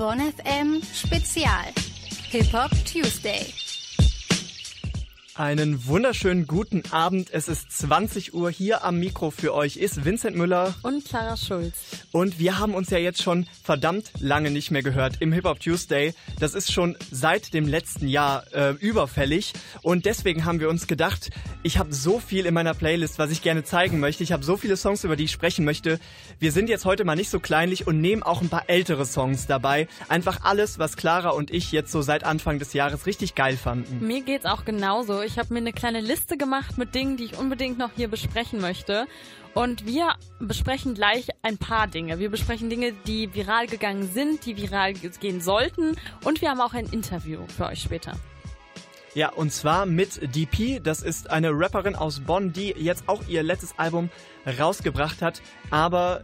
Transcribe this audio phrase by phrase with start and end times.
[0.00, 1.74] Bonn FM Spezial
[2.30, 3.52] Hip Hop Tuesday.
[5.40, 7.30] Einen wunderschönen guten Abend.
[7.32, 8.50] Es ist 20 Uhr.
[8.50, 11.78] Hier am Mikro für euch ist Vincent Müller und Clara Schulz.
[12.12, 15.58] Und wir haben uns ja jetzt schon verdammt lange nicht mehr gehört im Hip Hop
[15.58, 16.12] Tuesday.
[16.38, 19.54] Das ist schon seit dem letzten Jahr äh, überfällig.
[19.80, 21.30] Und deswegen haben wir uns gedacht,
[21.62, 24.22] ich habe so viel in meiner Playlist, was ich gerne zeigen möchte.
[24.22, 26.00] Ich habe so viele Songs, über die ich sprechen möchte.
[26.38, 29.46] Wir sind jetzt heute mal nicht so kleinlich und nehmen auch ein paar ältere Songs
[29.46, 29.88] dabei.
[30.08, 34.06] Einfach alles, was Clara und ich jetzt so seit Anfang des Jahres richtig geil fanden.
[34.06, 35.22] Mir geht's auch genauso.
[35.29, 38.60] Ich habe mir eine kleine Liste gemacht mit Dingen, die ich unbedingt noch hier besprechen
[38.60, 39.06] möchte.
[39.54, 42.18] Und wir besprechen gleich ein paar Dinge.
[42.18, 45.96] Wir besprechen Dinge, die viral gegangen sind, die viral gehen sollten.
[46.24, 48.12] Und wir haben auch ein Interview für euch später.
[49.14, 50.80] Ja, und zwar mit DP.
[50.80, 54.08] Das ist eine Rapperin aus Bonn, die jetzt auch ihr letztes Album
[54.58, 55.42] rausgebracht hat.
[55.70, 56.22] Aber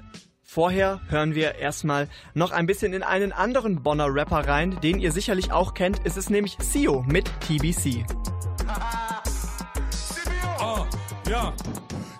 [0.48, 5.10] Vorher hören wir erstmal noch ein bisschen in einen anderen Bonner Rapper rein, den ihr
[5.10, 6.00] sicherlich auch kennt.
[6.05, 8.06] Es ist nämlich Sio mit TBC.
[11.28, 11.52] Ja.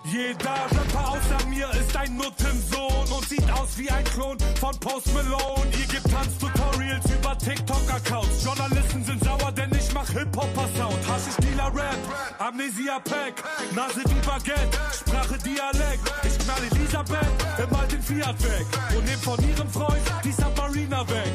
[0.09, 5.13] Jeder Rapper außer mir ist ein Nuttensohn und sieht aus wie ein Klon von Post
[5.13, 5.67] Malone.
[5.77, 8.45] Ihr gebt Tanztutorials über TikTok-Accounts.
[8.45, 11.07] Journalisten sind sauer, denn ich mach Hip-Hopper-Sound.
[11.07, 11.97] Haschisch-Dealer Rap,
[12.39, 13.43] Amnesia-Pack,
[13.75, 16.11] Nase wie Baguette, Sprache Dialekt.
[16.23, 17.27] Ich knall Elisabeth
[17.57, 21.33] im alten Fiat weg und nehm von ihrem Freund die Submariner weg.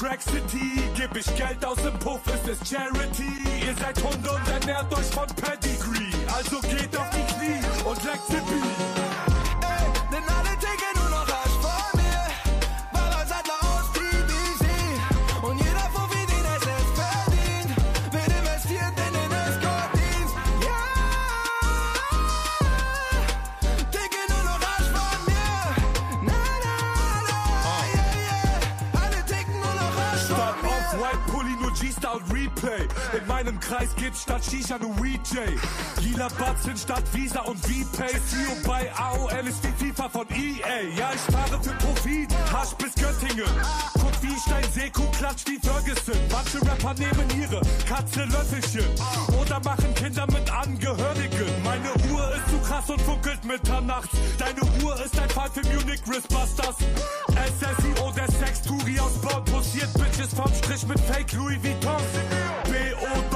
[0.00, 0.82] Crack City.
[0.96, 3.28] Geb ich Geld aus dem Puff, ist es Charity.
[3.66, 5.99] Ihr seid Hunde und ernährt euch von Pedigree.
[6.32, 9.09] Also geht auf die Knie und leckt den Beat.
[33.40, 35.38] In meinem Kreis gibt's statt Shisha nur WeJ.
[36.02, 38.20] Lila Batzen statt Visa und VPay.
[38.28, 40.82] CEO bei AOL ist wie FIFA von EA.
[40.94, 43.50] Ja, ich fahre für Profit, Hasch bis Göttingen.
[43.94, 46.20] Guck wie ich dein Seku klatscht wie Ferguson.
[46.30, 48.84] Manche Rapper nehmen ihre Katze Löffelchen.
[49.40, 51.62] Oder machen Kinder mit Angehörigen.
[51.64, 54.10] Meine Uhr ist zu krass und funkelt mitternachts.
[54.36, 56.76] Deine Uhr ist ein Fall für Munich Wristbusters.
[57.30, 59.44] SSIO, der Sex-Turi aus Bonn.
[59.46, 62.02] Posiert Bitches vom Strich mit Fake Louis Vuitton.
[62.64, 63.29] B-O-Doppel-N.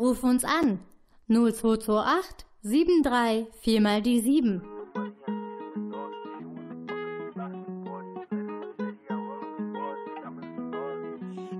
[0.00, 0.80] Ruf uns an
[1.28, 4.62] 0228 73 4 mal die 7.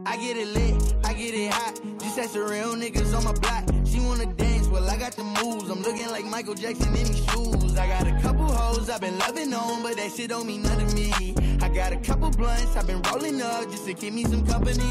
[0.07, 1.79] I get it lit, I get it hot.
[1.99, 3.65] Just as the real niggas on my block.
[3.85, 5.69] She wanna dance, well I got the moves.
[5.69, 7.77] I'm looking like Michael Jackson in these shoes.
[7.77, 10.89] I got a couple hoes I've been loving on, but that shit don't mean nothing
[10.89, 11.35] to me.
[11.61, 14.83] I got a couple blunts I've been rolling up just to keep me some company.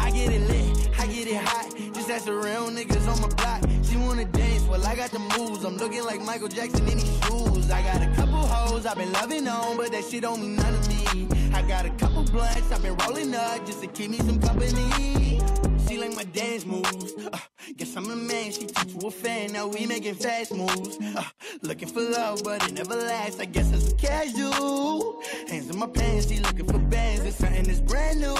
[0.00, 1.77] I get it lit, I get it hot.
[2.08, 3.62] The real niggas on my block.
[3.84, 5.62] She wanna dance, well I got the moves.
[5.62, 7.70] I'm looking like Michael Jackson in these shoes.
[7.70, 10.96] I got a couple hoes I've been loving on, but that shit don't mean nothing
[11.10, 11.28] to me.
[11.52, 15.38] I got a couple blunts I've been rolling up just to keep me some company.
[15.86, 17.12] She like my dance moves.
[17.30, 17.38] Uh,
[17.76, 19.52] guess I'm a man, she turned to a fan.
[19.52, 20.98] Now we making fast moves.
[21.00, 21.22] Uh,
[21.62, 23.40] looking for love, but it never lasts.
[23.40, 25.22] I guess it's a casual.
[25.48, 27.24] Hands in my pants, she looking for bands.
[27.24, 28.34] It's something that's brand new.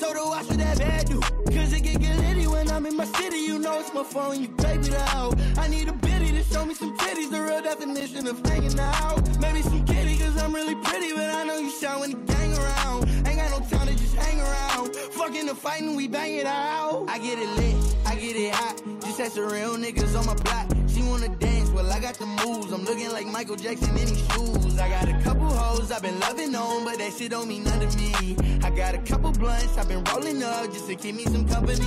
[0.00, 1.20] Told her watch what that bad do.
[1.20, 3.38] Cause it get litty when I'm in my city.
[3.38, 5.38] You know it's my phone, you me out.
[5.58, 7.30] I need a bitty to show me some titties.
[7.30, 9.40] The real definition of hanging out.
[9.40, 11.12] Maybe some kitty, cause I'm really pretty.
[11.12, 13.11] But I know you shout when the gang around.
[13.52, 14.96] No time to just hang around.
[14.96, 17.04] Fucking the fighting, we bang it out.
[17.06, 18.80] I get it lit, I get it hot.
[19.02, 20.70] Just as the real niggas on my block.
[20.88, 22.72] She wanna dance, well I got the moves.
[22.72, 24.78] I'm looking like Michael Jackson in these shoes.
[24.78, 27.90] I got a couple hoes I've been loving on, but that shit don't mean nothing
[27.90, 28.36] to me.
[28.64, 31.84] I got a couple blunts I've been rolling up just to keep me some company.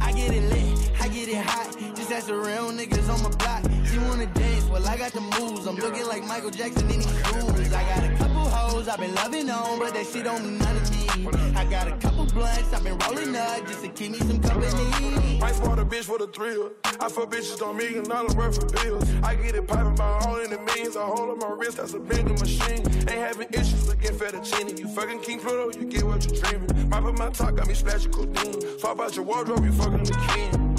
[0.00, 1.76] I get it lit, I get it hot.
[1.96, 3.64] Just as the real niggas on my block.
[3.84, 5.66] She wanna dance, well I got the moves.
[5.66, 7.72] I'm looking like Michael Jackson in these shoes.
[7.72, 10.84] I got a couple hoes I've been loving on, but that shit don't mean nothing
[10.84, 11.56] to me.
[11.56, 15.38] I got a couple blunts, I've been rolling up just to keep me some company.
[15.38, 16.72] Might spot a bitch for the thrill.
[16.84, 19.04] I fuck bitches don't million dollar worth of bills.
[19.22, 20.96] I get it poppin' by all in the millions.
[20.96, 22.86] I hold on my wrist, that's a bending machine.
[23.08, 24.78] Ain't having issues looking fettuccine.
[24.78, 26.88] You fucking King Pluto, you get what you're dreaming.
[26.88, 28.78] Mop up my top, got me splashing codeine.
[28.78, 30.69] Swap out your wardrobe, you fucking the king.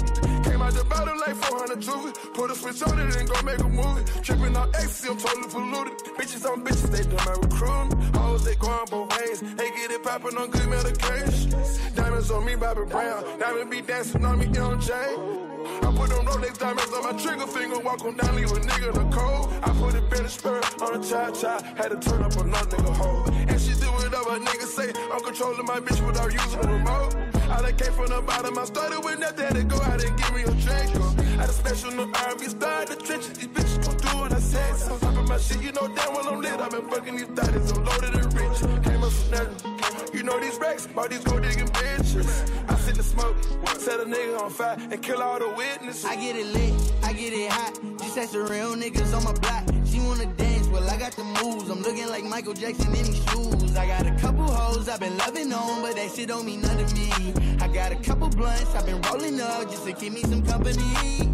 [0.62, 2.12] Out the bottom like 400 jewelry.
[2.34, 4.04] Put a switch on it and go make a movie.
[4.22, 5.98] Tripping on ecstasy, I'm totally polluted.
[6.14, 8.14] Bitches on bitches, they done my recruiting.
[8.14, 9.40] Hoes, they going both ways.
[9.40, 11.50] They get it poppin' on good medication.
[11.96, 13.24] Diamonds on me, Bobby Brown.
[13.40, 17.78] Diamond be dancing on me, Young I put them Rolex diamonds on my trigger finger,
[17.80, 19.52] walk on down, leave a nigga in the cold.
[19.62, 22.96] I put a Bentley spirit on a cha cha, had to turn up another nigga
[22.96, 23.24] hole.
[23.32, 27.41] And she do whatever nigga say, I'm controlling my bitch without using a remote.
[27.52, 30.42] I done came from the bottom, I started with nothing, to go out and me
[30.42, 30.96] a drink.
[30.96, 34.32] I had a special new R&B star in the trenches, these bitches gon' do what
[34.32, 34.72] I say.
[34.76, 37.26] So top of my shit, you know damn well I'm lit, i been fucking these
[37.26, 38.84] thotties, I'm loaded and rich.
[38.84, 39.71] Came up from nothing,
[40.12, 42.50] you know these racks, all these gold digging bitches.
[42.68, 43.36] I sit the smoke,
[43.78, 46.04] set a nigga on fire, and kill all the witnesses.
[46.04, 47.78] I get it lit, I get it hot.
[47.98, 49.64] Just as the real niggas on my block.
[49.92, 51.68] She wanna dance, well I got the moves.
[51.68, 53.76] I'm looking like Michael Jackson in these shoes.
[53.76, 56.86] I got a couple hoes I've been loving on, but that shit don't mean nothing
[56.86, 57.56] to me.
[57.60, 60.82] I got a couple blunts I've been rolling up just to keep me some company.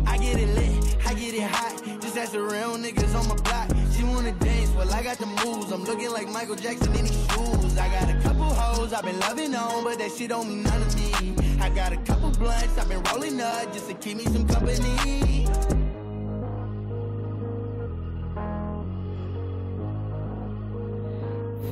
[0.06, 1.82] I get it lit, I get it hot.
[2.00, 3.68] Just as the real niggas on my block.
[3.96, 5.72] She wanna dance, well I got the moves.
[5.72, 7.76] I'm looking like Michael Jackson in these shoes.
[7.78, 7.97] I got
[8.98, 11.36] I've been loving on, but that shit don't mean nothing to me.
[11.60, 15.77] I got a couple blunts I've been rolling up just to keep me some company.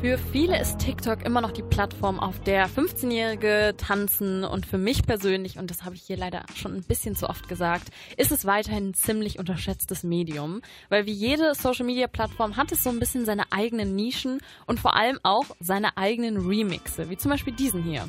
[0.01, 5.03] Für viele ist TikTok immer noch die Plattform, auf der 15-Jährige tanzen und für mich
[5.05, 8.45] persönlich, und das habe ich hier leider schon ein bisschen zu oft gesagt, ist es
[8.45, 10.61] weiterhin ein ziemlich unterschätztes Medium,
[10.91, 15.19] weil wie jede Social-Media-Plattform hat es so ein bisschen seine eigenen Nischen und vor allem
[15.23, 18.09] auch seine eigenen Remixe, wie zum Beispiel diesen hier.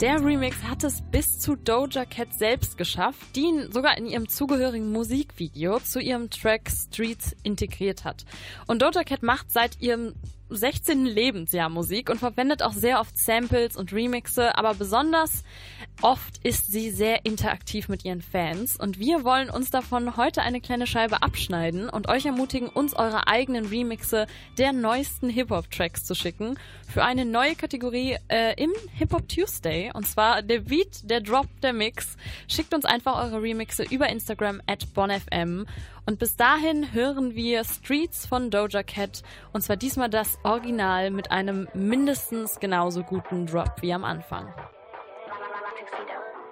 [0.00, 4.28] Der Remix hat es bis zu Doja Cat selbst geschafft, die ihn sogar in ihrem
[4.28, 8.26] zugehörigen Musikvideo zu ihrem Track Streets integriert hat.
[8.66, 10.12] Und Doja Cat macht seit ihrem
[10.50, 11.06] 16.
[11.06, 15.44] Lebensjahr Musik und verwendet auch sehr oft Samples und Remixe, aber besonders
[16.02, 20.60] oft ist sie sehr interaktiv mit ihren Fans und wir wollen uns davon heute eine
[20.60, 24.26] kleine Scheibe abschneiden und euch ermutigen, uns eure eigenen Remixe
[24.58, 26.58] der neuesten Hip-Hop-Tracks zu schicken
[26.88, 31.72] für eine neue Kategorie äh, im Hip-Hop Tuesday und zwar der Beat, der Drop, der
[31.72, 32.16] Mix.
[32.48, 35.66] Schickt uns einfach eure Remixe über Instagram at bonfm
[36.04, 39.22] und bis dahin hören wir Streets von Doja Cat
[39.52, 44.52] und zwar diesmal das Original mit einem mindestens genauso guten Drop wie am Anfang.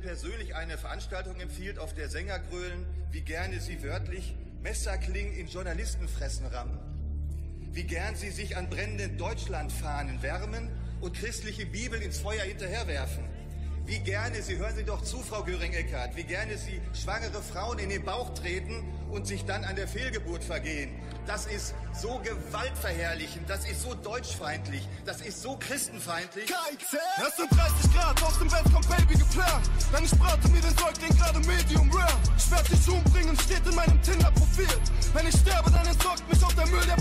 [0.00, 6.46] persönlich eine Veranstaltung empfiehlt, auf der Sänger grölen, wie gerne sie wörtlich Messerklingen in Journalistenfressen
[6.46, 6.78] rammen,
[7.72, 13.24] wie gern sie sich an brennenden Deutschlandfahnen wärmen und christliche Bibel ins Feuer hinterherwerfen.
[13.88, 17.88] Wie gerne, Sie hören Sie doch zu, Frau Göring-Eckardt, wie gerne Sie schwangere Frauen in
[17.88, 20.90] den Bauch treten und sich dann an der Fehlgeburt vergehen.
[21.26, 24.86] Das ist so gewaltverherrlichend, das ist so deutschfeindlich,
[25.28, 26.46] ist so christenfeindlich.
[26.46, 26.98] KIZ!
[27.18, 29.70] Erst in 30 Grad, aus dem Bett kommt Baby geplant.
[29.92, 32.18] Dann ich brate mir den Säugling gerade medium rare.
[32.36, 34.68] Ich werde dich umbringen, steht in meinem Tinder-Profil.
[35.12, 36.96] Wenn ich sterbe, dann entsorgt mich auf der Müll der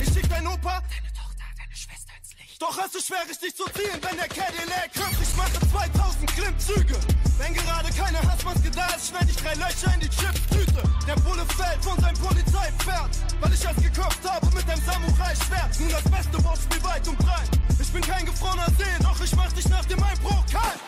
[0.00, 2.60] Ich schick dein Opa, deine Tochter, deine Schwester ins Licht.
[2.60, 5.16] Doch hast du schwer, richtig zu ziehen, wenn der Cadillac kommt.
[5.22, 7.21] Ich mache 2000 Klimmzüge.
[7.38, 10.82] Wenn gerade keine Hassmaske da ist, schneide ich drei Löcher in die Chipstüte.
[11.06, 13.10] Der Bulle fällt und ein Polizeipferd,
[13.40, 15.80] weil ich erst geköpft habe mit einem Samurai-Schwert.
[15.80, 17.50] Nun das beste Wortspiel weit und breit.
[17.80, 20.80] Ich bin kein gefrorener See, doch ich mach dich nach dem Einbruch kalt.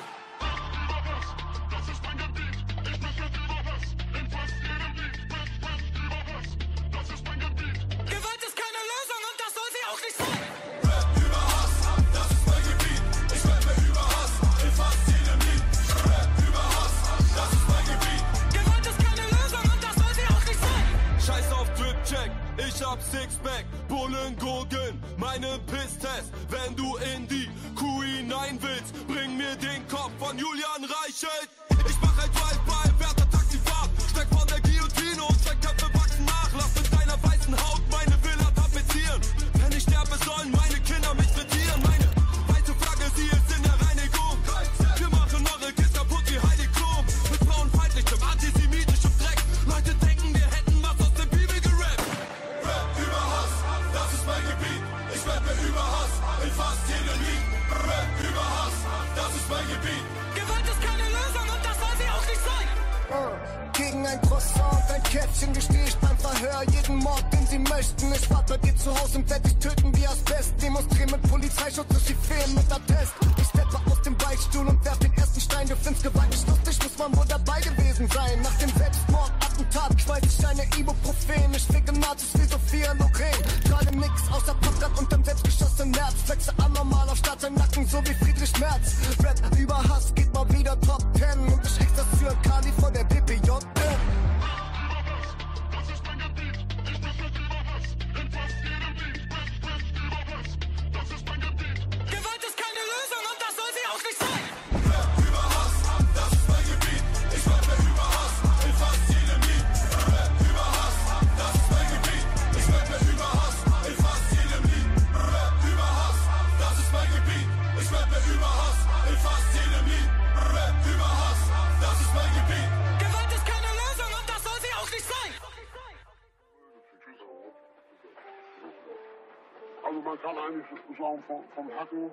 [131.26, 132.10] vom, vom Hacken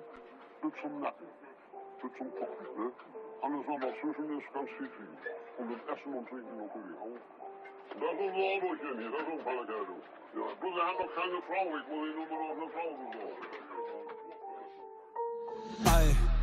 [0.62, 1.26] bis zum Nacken,
[2.00, 2.66] bis zum Kochen.
[2.76, 2.92] Ne?
[3.42, 5.18] Alles, was dazwischen ist, ganz viel kriegen.
[5.58, 7.18] Und das Essen und Trinken natürlich auch.
[7.92, 10.00] Das ist unser Autorchen hier, das ist unser Kerl.
[10.34, 13.52] Ja, bloß er hat noch keine Frau, ich muss ihn nur mal eine Frau besorgen.
[15.84, 16.41] Hi.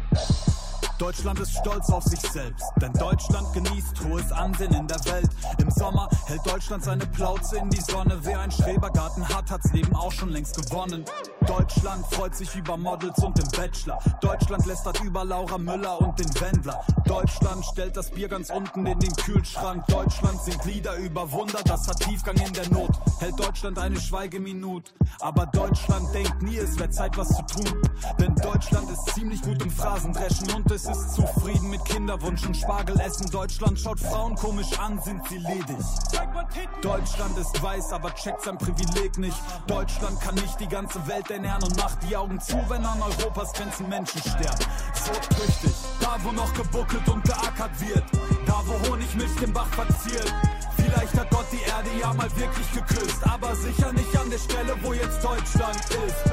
[0.99, 5.29] Deutschland ist stolz auf sich selbst, denn Deutschland genießt hohes Ansehen in der Welt.
[5.57, 8.19] Im Sommer hält Deutschland seine Plauze in die Sonne.
[8.23, 11.05] Wer einen Schrebergarten hat, hat's Leben auch schon längst gewonnen.
[11.47, 13.97] Deutschland freut sich über Models und den Bachelor.
[14.19, 16.83] Deutschland lästert über Laura Müller und den Wendler.
[17.05, 19.87] Deutschland stellt das Bier ganz unten in den Kühlschrank.
[19.87, 22.91] Deutschland singt Lieder über Wunder, das hat Tiefgang in der Not.
[23.19, 24.91] Hält Deutschland eine Schweigeminute.
[25.21, 27.81] Aber Deutschland denkt nie, es wäre Zeit, was zu tun.
[28.19, 32.99] Denn Deutschland ist ziemlich gut im Phrasendreschen und es ist zufrieden mit Kinderwunsch und Spargel
[32.99, 33.29] essen.
[33.31, 35.77] Deutschland schaut Frauen komisch an, sind sie ledig.
[36.81, 39.37] Deutschland ist weiß, aber checkt sein Privileg nicht.
[39.67, 43.53] Deutschland kann nicht die ganze Welt ernähren und macht die Augen zu, wenn an Europas
[43.53, 44.65] Grenzen Menschen sterben.
[44.93, 48.03] So tüchtig, da wo noch gebuckelt und geackert wird,
[48.45, 50.33] da wo Honigmilch den Bach verziert.
[50.75, 54.75] Vielleicht hat Gott die Erde ja mal wirklich geküsst, aber sicher nicht an der Stelle,
[54.81, 56.31] wo jetzt Deutschland ist.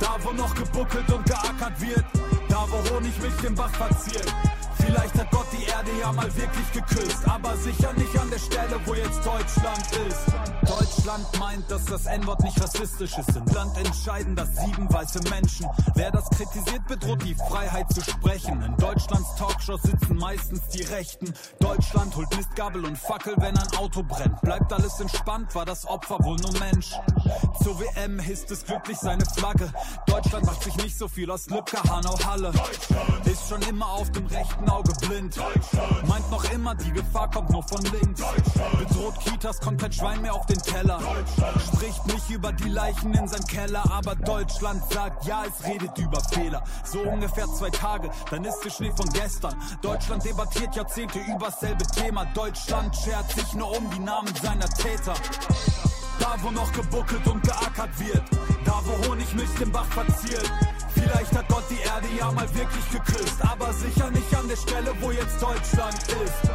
[0.00, 2.04] Da wo noch gebuckelt und geackert wird,
[2.50, 4.34] da wo Honigmilch den Bach verziert.
[4.90, 8.80] Vielleicht hat Gott die Erde ja mal wirklich geküsst, aber sicher nicht an der Stelle,
[8.86, 10.26] wo jetzt Deutschland ist.
[10.66, 13.36] Deutschland meint, dass das N-Wort nicht rassistisch ist.
[13.36, 15.66] Im Land entscheiden das sieben weiße Menschen.
[15.94, 18.60] Wer das kritisiert, bedroht die Freiheit zu sprechen.
[18.62, 21.32] In Deutschlands Talkshows sitzen meistens die Rechten.
[21.60, 24.40] Deutschland holt Mistgabel und Fackel, wenn ein Auto brennt.
[24.40, 26.98] Bleibt alles entspannt, war das Opfer wohl nur Mensch.
[27.62, 29.72] Zur WM hisst es glücklich seine Flagge.
[30.06, 32.52] Deutschland macht sich nicht so viel aus Lübcke, Hanau, Halle.
[33.24, 35.36] Ist schon immer auf dem rechten Auge blind.
[36.06, 38.22] Meint noch immer, die Gefahr kommt nur von links.
[38.78, 41.00] Bedroht Kitas, kommt kein Schwein mehr auf den Teller.
[41.72, 46.20] Spricht nicht über die Leichen in seinem Keller, aber Deutschland sagt, ja, es redet über
[46.32, 46.62] Fehler.
[46.84, 49.54] So ungefähr zwei Tage, dann ist der Schnee von gestern.
[49.82, 52.24] Deutschland debattiert Jahrzehnte über dasselbe Thema.
[52.34, 55.14] Deutschland schert sich nur um die Namen seiner Täter.
[56.18, 58.22] Da, wo noch gebuckelt und geackert wird.
[58.64, 60.50] Da, wo Honigmilch den Bach verziert.
[61.02, 63.36] Vielleicht hat Gott die Erde ja mal wirklich geküsst.
[63.40, 66.50] Aber sicher nicht an der Stelle, wo jetzt Deutschland ist.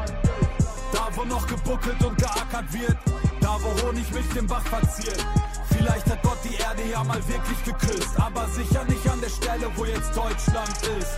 [0.93, 2.97] Da, wo noch gebuckelt und geackert wird.
[3.41, 5.25] Da, wo Honigmilch den Bach verziert.
[5.69, 8.19] Vielleicht hat Gott die Erde ja mal wirklich geküsst.
[8.19, 11.17] Aber sicher nicht an der Stelle, wo jetzt Deutschland ist.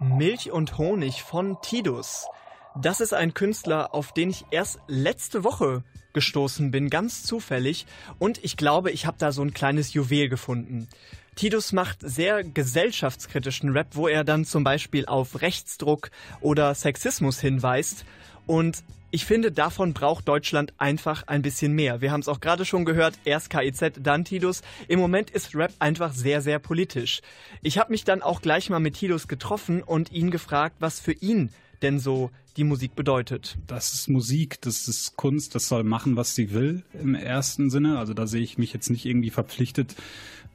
[0.00, 2.26] Milch und Honig von Tidus.
[2.76, 7.86] Das ist ein Künstler, auf den ich erst letzte Woche gestoßen bin, ganz zufällig.
[8.18, 10.88] Und ich glaube, ich habe da so ein kleines Juwel gefunden.
[11.36, 18.04] Tidus macht sehr gesellschaftskritischen Rap, wo er dann zum Beispiel auf Rechtsdruck oder Sexismus hinweist.
[18.46, 22.00] Und ich finde, davon braucht Deutschland einfach ein bisschen mehr.
[22.00, 24.62] Wir haben es auch gerade schon gehört, erst KIZ, dann Tidus.
[24.88, 27.22] Im Moment ist Rap einfach sehr, sehr politisch.
[27.62, 31.12] Ich habe mich dann auch gleich mal mit Tidus getroffen und ihn gefragt, was für
[31.12, 33.56] ihn denn so die Musik bedeutet.
[33.66, 37.98] Das ist Musik, das ist Kunst, das soll machen, was sie will im ersten Sinne.
[37.98, 39.94] Also da sehe ich mich jetzt nicht irgendwie verpflichtet,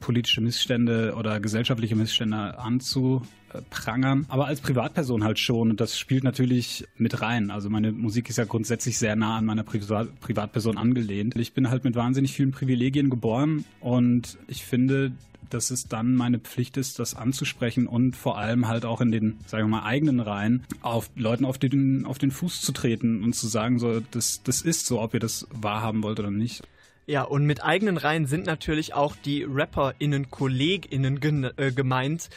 [0.00, 4.26] politische Missstände oder gesellschaftliche Missstände anzuprangern.
[4.28, 5.70] Aber als Privatperson halt schon.
[5.70, 7.50] Und das spielt natürlich mit rein.
[7.50, 11.36] Also meine Musik ist ja grundsätzlich sehr nah an meiner Privat Privatperson angelehnt.
[11.36, 15.12] Ich bin halt mit wahnsinnig vielen Privilegien geboren und ich finde,
[15.54, 19.38] dass es dann meine Pflicht ist, das anzusprechen und vor allem halt auch in den,
[19.46, 23.34] sagen wir mal, eigenen Reihen auf Leuten auf den, auf den Fuß zu treten und
[23.34, 26.62] zu sagen, so, das, das ist so, ob ihr das wahrhaben wollt oder nicht.
[27.06, 32.30] Ja, und mit eigenen Reihen sind natürlich auch die RapperInnen, KollegInnen äh, gemeint.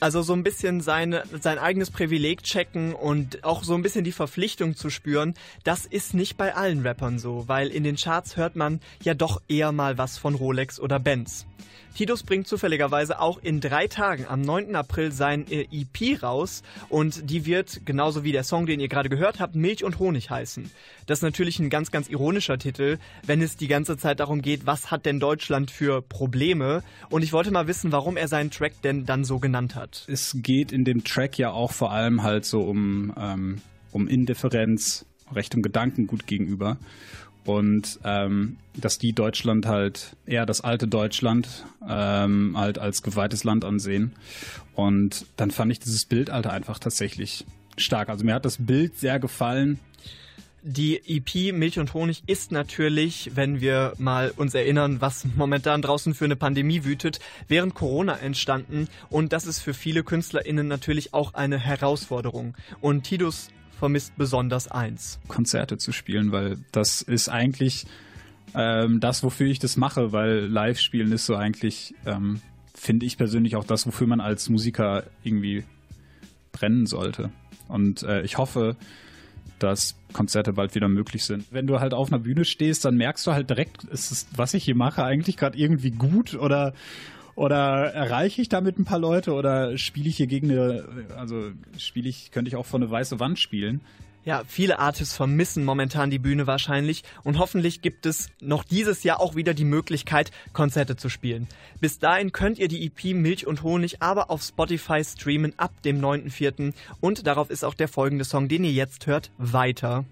[0.00, 4.10] Also so ein bisschen seine, sein eigenes Privileg checken und auch so ein bisschen die
[4.12, 8.56] Verpflichtung zu spüren, das ist nicht bei allen Rappern so, weil in den Charts hört
[8.56, 11.46] man ja doch eher mal was von Rolex oder Benz.
[11.94, 14.74] Tidus bringt zufälligerweise auch in drei Tagen am 9.
[14.76, 19.08] April sein äh, EP raus und die wird, genauso wie der Song, den ihr gerade
[19.08, 20.70] gehört habt, Milch und Honig heißen.
[21.06, 24.66] Das ist natürlich ein ganz, ganz ironischer Titel, wenn es die ganze Zeit darum geht,
[24.66, 28.80] was hat denn Deutschland für Probleme und ich wollte mal wissen, warum er seinen Track
[28.82, 30.06] denn dann so genannt hat.
[30.08, 35.04] Es geht in dem Track ja auch vor allem halt so um, ähm, um Indifferenz,
[35.34, 36.78] Recht und Gedankengut gegenüber.
[37.44, 43.64] Und ähm, dass die Deutschland halt eher das alte Deutschland ähm, halt als geweihtes Land
[43.64, 44.12] ansehen.
[44.74, 47.44] Und dann fand ich dieses Bild halt einfach tatsächlich
[47.76, 48.08] stark.
[48.08, 49.78] Also mir hat das Bild sehr gefallen.
[50.64, 56.14] Die EP Milch und Honig ist natürlich, wenn wir mal uns erinnern, was momentan draußen
[56.14, 61.34] für eine Pandemie wütet, während Corona entstanden und das ist für viele KünstlerInnen natürlich auch
[61.34, 62.56] eine Herausforderung.
[62.80, 63.48] Und Tidus
[63.82, 65.18] vermisst besonders eins.
[65.26, 67.84] Konzerte zu spielen, weil das ist eigentlich
[68.54, 72.40] ähm, das, wofür ich das mache, weil Live-Spielen ist so eigentlich, ähm,
[72.76, 75.64] finde ich persönlich auch das, wofür man als Musiker irgendwie
[76.52, 77.32] brennen sollte.
[77.66, 78.76] Und äh, ich hoffe,
[79.58, 81.46] dass Konzerte bald wieder möglich sind.
[81.50, 84.54] Wenn du halt auf einer Bühne stehst, dann merkst du halt direkt, ist es, was
[84.54, 86.72] ich hier mache, eigentlich gerade irgendwie gut oder
[87.34, 90.84] Oder erreiche ich damit ein paar Leute oder spiele ich hier gegen eine,
[91.16, 93.80] also spiele ich, könnte ich auch vor eine weiße Wand spielen?
[94.24, 99.20] Ja, viele Artists vermissen momentan die Bühne wahrscheinlich und hoffentlich gibt es noch dieses Jahr
[99.20, 101.48] auch wieder die Möglichkeit, Konzerte zu spielen.
[101.80, 106.00] Bis dahin könnt ihr die EP Milch und Honig aber auf Spotify streamen ab dem
[106.00, 106.72] 9.4.
[107.00, 110.04] und darauf ist auch der folgende Song, den ihr jetzt hört, weiter.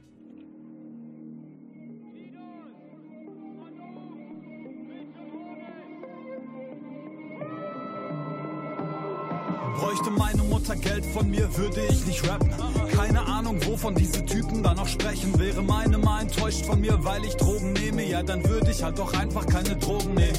[10.01, 12.51] Bräuchte meine Mutter Geld von mir, würde ich nicht rappen.
[12.97, 15.39] Keine Ahnung, wovon diese Typen da noch sprechen.
[15.39, 18.99] Wäre meine mal enttäuscht von mir, weil ich Drogen nehme, ja, dann würde ich halt
[18.99, 20.39] doch einfach keine Drogen nehmen.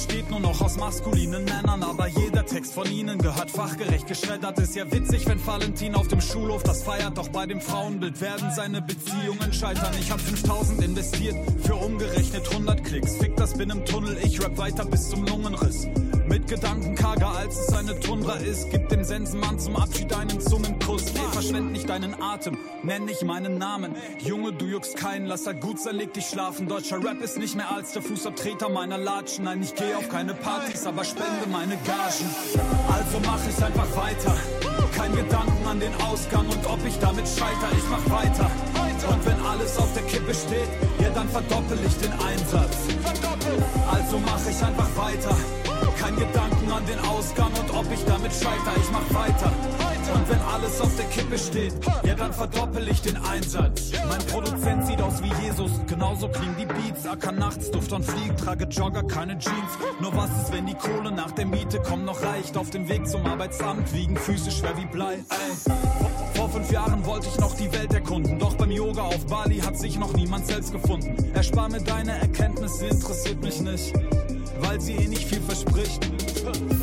[0.00, 4.58] Besteht nur noch aus maskulinen Männern, aber jeder Text von ihnen gehört fachgerecht geschreddert.
[4.58, 8.50] Ist ja witzig, wenn Valentin auf dem Schulhof das feiert, doch bei dem Frauenbild werden
[8.56, 9.92] seine Beziehungen scheitern.
[10.00, 13.18] Ich hab 5000 investiert für umgerechnet 100 Klicks.
[13.18, 15.86] Fick das bin im Tunnel, ich rap weiter bis zum Lungenriss.
[16.30, 18.70] Mit Gedanken karger, als es eine Tundra ist.
[18.70, 21.06] Gib dem Sensenmann zum Abschied einen Zungenkuss.
[21.12, 23.96] Geh, verschwend nicht deinen Atem, nenn nicht meinen Namen.
[24.20, 26.68] Junge, du juckst keinen, lass er gut sein, leg dich schlafen.
[26.68, 29.44] Deutscher Rap ist nicht mehr als der Fußabtreter meiner Latschen.
[29.44, 32.28] Nein, ich geh auf keine Partys, aber spende meine Gagen.
[32.88, 34.36] Also mach ich einfach weiter.
[34.96, 37.68] Kein Gedanken an den Ausgang und ob ich damit scheiter.
[37.76, 38.50] Ich mach weiter.
[39.08, 40.68] Und wenn alles auf der Kippe steht,
[41.00, 42.76] ja dann verdoppel ich den Einsatz.
[43.90, 45.36] Also mach ich einfach weiter.
[46.00, 48.72] Kein Gedanken an den Ausgang und ob ich damit scheiter.
[48.76, 49.52] Ich mach weiter.
[50.14, 53.92] Und wenn alles auf der Kippe steht, ja dann verdoppel ich den Einsatz.
[54.08, 57.06] Mein Produzent sieht aus wie Jesus, genauso klingen die Beats.
[57.06, 59.78] Acker nachts, Duft und Flieg, trage Jogger, keine Jeans.
[60.00, 62.56] Nur was ist, wenn die Kohle nach der Miete kommt noch reicht?
[62.56, 65.14] Auf dem Weg zum Arbeitsamt wiegen Füße schwer wie Blei.
[65.14, 65.72] Ey.
[66.34, 69.78] Vor fünf Jahren wollte ich noch die Welt erkunden, doch beim Yoga auf Bali hat
[69.78, 71.14] sich noch niemand selbst gefunden.
[71.34, 73.92] Erspar mir deine Erkenntnisse, interessiert mich nicht,
[74.62, 76.04] weil sie eh nicht viel verspricht.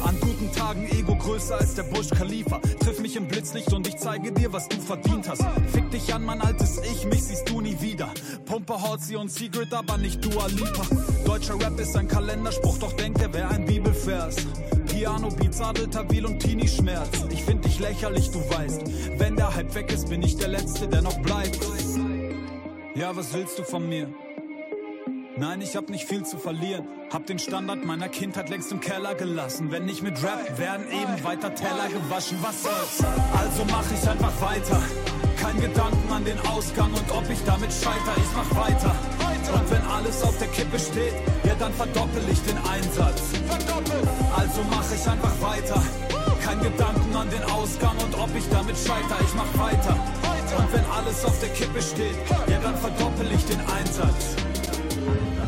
[0.03, 2.59] An guten Tagen Ego größer als der Bush Khalifa.
[2.79, 5.43] Triff mich im Blitzlicht und ich zeige dir, was du verdient hast.
[5.73, 8.09] Fick dich an, mein altes Ich, mich siehst du nie wieder.
[8.45, 10.85] Pumpe Halsey und Secret, aber nicht Dua Lipa.
[11.25, 14.35] Deutscher Rap ist ein Kalenderspruch, doch denkt er wäre ein Bibelvers.
[14.87, 17.09] Piano, Beats, Adeltawil und Teenie Schmerz.
[17.29, 18.81] Ich find dich lächerlich, du weißt.
[19.17, 21.59] Wenn der Hype weg ist, bin ich der Letzte, der noch bleibt.
[22.95, 24.07] Ja, was willst du von mir?
[25.39, 26.88] Nein, ich hab nicht viel zu verlieren.
[27.13, 29.69] Hab den Standard meiner Kindheit längst im Keller gelassen.
[29.69, 32.39] Wenn nicht mit Rap, werden eben weiter Teller gewaschen.
[32.41, 33.12] Was soll's?
[33.38, 34.82] Also mach ich einfach weiter.
[35.39, 38.13] Kein Gedanken an den Ausgang und ob ich damit scheiter.
[38.17, 38.95] Ich mach weiter.
[39.54, 43.21] Und wenn alles auf der Kippe steht, ja dann verdoppel ich den Einsatz.
[44.36, 45.84] Also mach ich einfach weiter.
[46.43, 49.17] Kein Gedanken an den Ausgang und ob ich damit scheiter.
[49.21, 49.95] Ich mach weiter.
[50.58, 52.17] Und wenn alles auf der Kippe steht,
[52.50, 54.46] ja dann verdoppel ich den Einsatz.
[55.08, 55.46] Hier.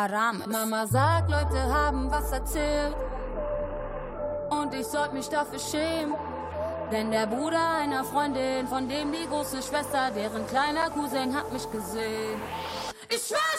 [0.00, 0.46] Haram ist.
[0.46, 2.94] Mama sagt, Leute haben was erzählt.
[4.50, 6.14] Und ich sollte mich dafür schämen.
[6.90, 11.70] Denn der Bruder einer Freundin, von dem die große Schwester, deren kleiner Cousin hat mich
[11.70, 12.40] gesehen.
[13.08, 13.49] Ich schwör,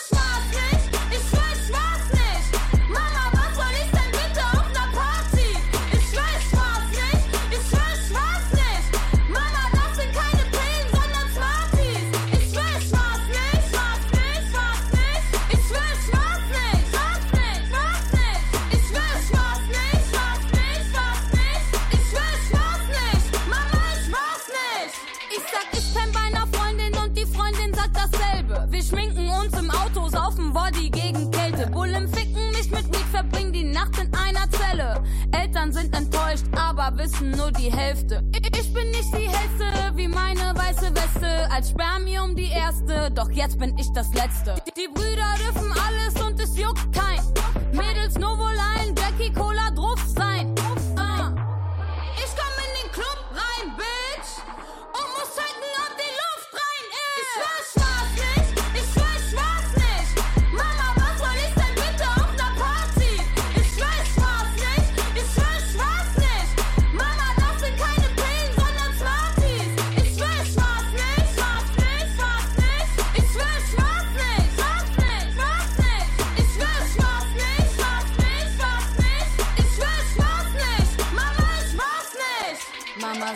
[35.61, 38.23] Eltern sind enttäuscht, aber wissen nur die Hälfte.
[38.33, 41.51] Ich, bin nicht die hellste wie meine weiße Weste.
[41.51, 44.55] Als Spermium die erste, doch jetzt bin ich das Letzte.
[44.75, 47.10] Die, Brüder dürfen alles und es juckt kein.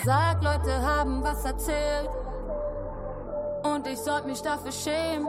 [0.05, 2.09] Sagt, Leute haben was erzählt.
[3.63, 5.27] Und ich sollte mich dafür schämen.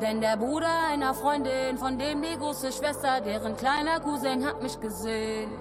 [0.00, 4.80] Denn der Bruder einer Freundin von dem die große Schwester, deren kleiner Cousin hat mich
[4.80, 5.52] gesehen.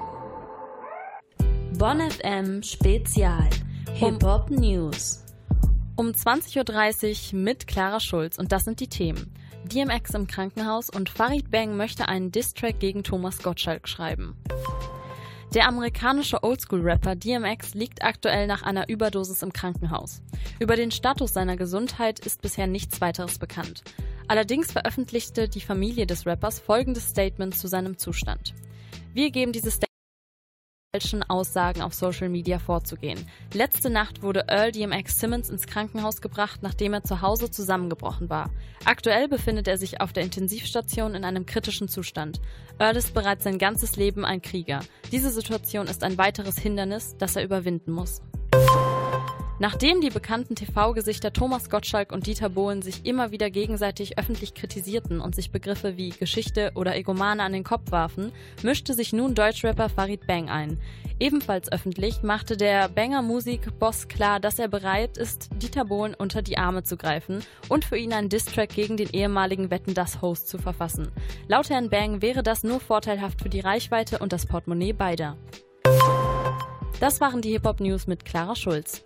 [1.78, 3.48] Bonn FM Spezial
[3.94, 5.24] Hip-Hop News.
[5.96, 9.36] Um 20.30 Uhr mit Clara Schulz und das sind die Themen.
[9.66, 14.36] DMX im Krankenhaus und Farid Bang möchte einen Distrack gegen Thomas Gottschalk schreiben.
[15.54, 20.22] Der amerikanische Oldschool-Rapper DMX liegt aktuell nach einer Überdosis im Krankenhaus.
[20.62, 23.84] Über den Status seiner Gesundheit ist bisher nichts weiteres bekannt.
[24.30, 28.54] Allerdings veröffentlichte die Familie des Rappers folgendes Statement zu seinem Zustand.
[29.14, 29.91] Wir geben dieses Statement
[30.94, 33.26] falschen Aussagen auf Social Media vorzugehen.
[33.54, 38.50] Letzte Nacht wurde Earl DMX Simmons ins Krankenhaus gebracht, nachdem er zu Hause zusammengebrochen war.
[38.84, 42.42] Aktuell befindet er sich auf der Intensivstation in einem kritischen Zustand.
[42.78, 44.82] Earl ist bereits sein ganzes Leben ein Krieger.
[45.14, 48.22] Diese Situation ist ein weiteres Hindernis, das er überwinden muss.
[49.62, 55.22] Nachdem die bekannten TV-Gesichter Thomas Gottschalk und Dieter Bohlen sich immer wieder gegenseitig öffentlich kritisierten
[55.22, 58.32] und sich Begriffe wie Geschichte oder Egomane an den Kopf warfen,
[58.64, 60.80] mischte sich nun Deutschrapper Farid Bang ein.
[61.20, 66.82] Ebenfalls öffentlich machte der Banger-Musik-Boss klar, dass er bereit ist, Dieter Bohlen unter die Arme
[66.82, 71.12] zu greifen und für ihn einen Distrack gegen den ehemaligen Wetten das Host zu verfassen.
[71.48, 75.38] Laut Herrn Bang wäre das nur vorteilhaft für die Reichweite und das Portemonnaie beider.
[77.00, 79.04] Das waren die Hip-Hop-News mit Clara Schulz.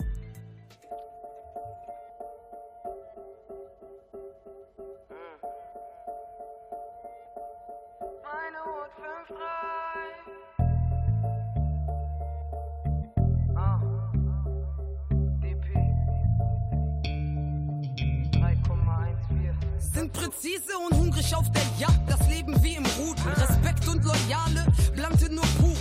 [19.96, 23.32] Sind präzise und hungrig auf der Jagd, das Leben wie im Rudel.
[23.32, 25.74] Respekt und Loyale, Blante nur pur.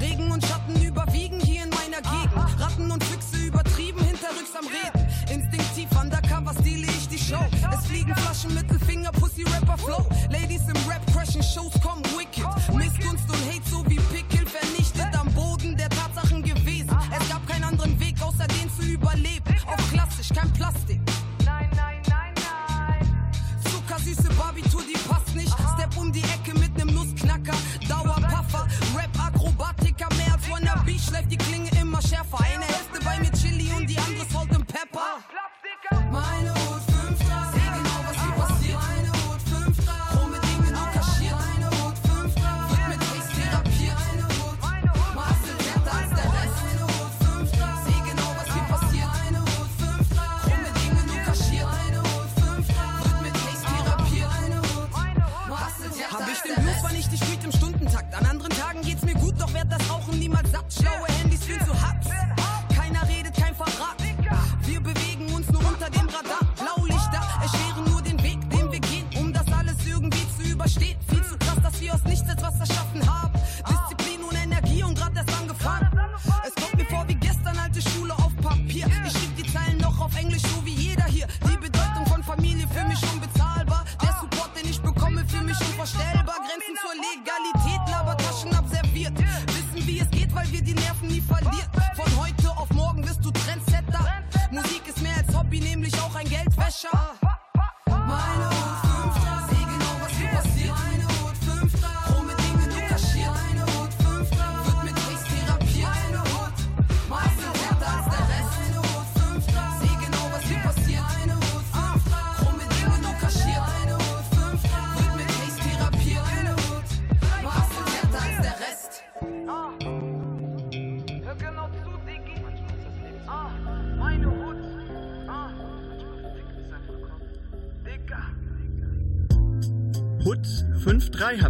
[0.00, 2.60] Regen und Schatten überwiegen hier in meiner Gegend.
[2.60, 5.08] Ratten und Füchse übertrieben, hinterrücks am Reden.
[5.28, 7.44] Instinktiv undercover stehle ich die Show.
[7.74, 10.06] Es fliegen Flaschen, Mittelfinger, Pussy Rapper Flow.
[10.30, 12.46] Ladies im Rap crashen, Shows kommen wicked.
[12.72, 14.45] Missgunst und Hate so wie Pickel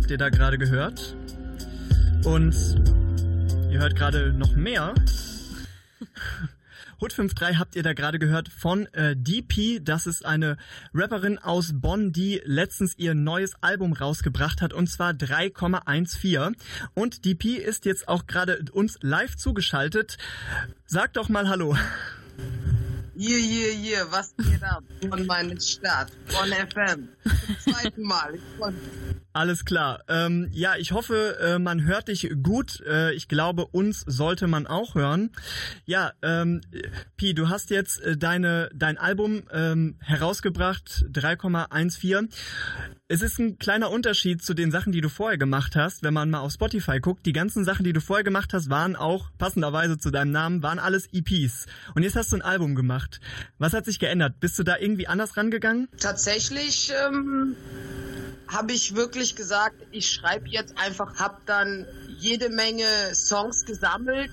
[0.06, 1.16] habt ihr da gerade gehört.
[2.22, 2.54] Und
[3.72, 4.94] ihr hört gerade noch mehr.
[7.00, 9.80] Hut 5.3 habt ihr da gerade gehört von äh, DP.
[9.82, 10.58] Das ist eine
[10.94, 16.54] Rapperin aus Bonn, die letztens ihr neues Album rausgebracht hat und zwar 3,14.
[16.94, 20.18] Und DP ist jetzt auch gerade uns live zugeschaltet.
[20.86, 21.76] Sag doch mal Hallo.
[23.18, 24.84] Yeah, yeah, yeah, was geht ab?
[25.08, 27.08] Von meiner Stadt, von FM.
[27.64, 28.38] Zweiten Mal.
[29.32, 30.02] Alles klar.
[30.08, 32.82] Ähm, ja, ich hoffe, äh, man hört dich gut.
[32.86, 35.30] Äh, ich glaube, uns sollte man auch hören.
[35.86, 36.60] Ja, ähm,
[37.16, 42.28] Pi, du hast jetzt äh, deine dein Album ähm, herausgebracht, 3,14.
[43.08, 46.02] Es ist ein kleiner Unterschied zu den Sachen, die du vorher gemacht hast.
[46.02, 48.96] Wenn man mal auf Spotify guckt, die ganzen Sachen, die du vorher gemacht hast, waren
[48.96, 51.66] auch passenderweise zu deinem Namen, waren alles EPs.
[51.94, 53.20] Und jetzt hast du ein Album gemacht.
[53.58, 54.40] Was hat sich geändert?
[54.40, 55.86] Bist du da irgendwie anders rangegangen?
[56.00, 57.54] Tatsächlich ähm,
[58.48, 61.86] habe ich wirklich gesagt, ich schreibe jetzt einfach, habe dann
[62.18, 64.32] jede Menge Songs gesammelt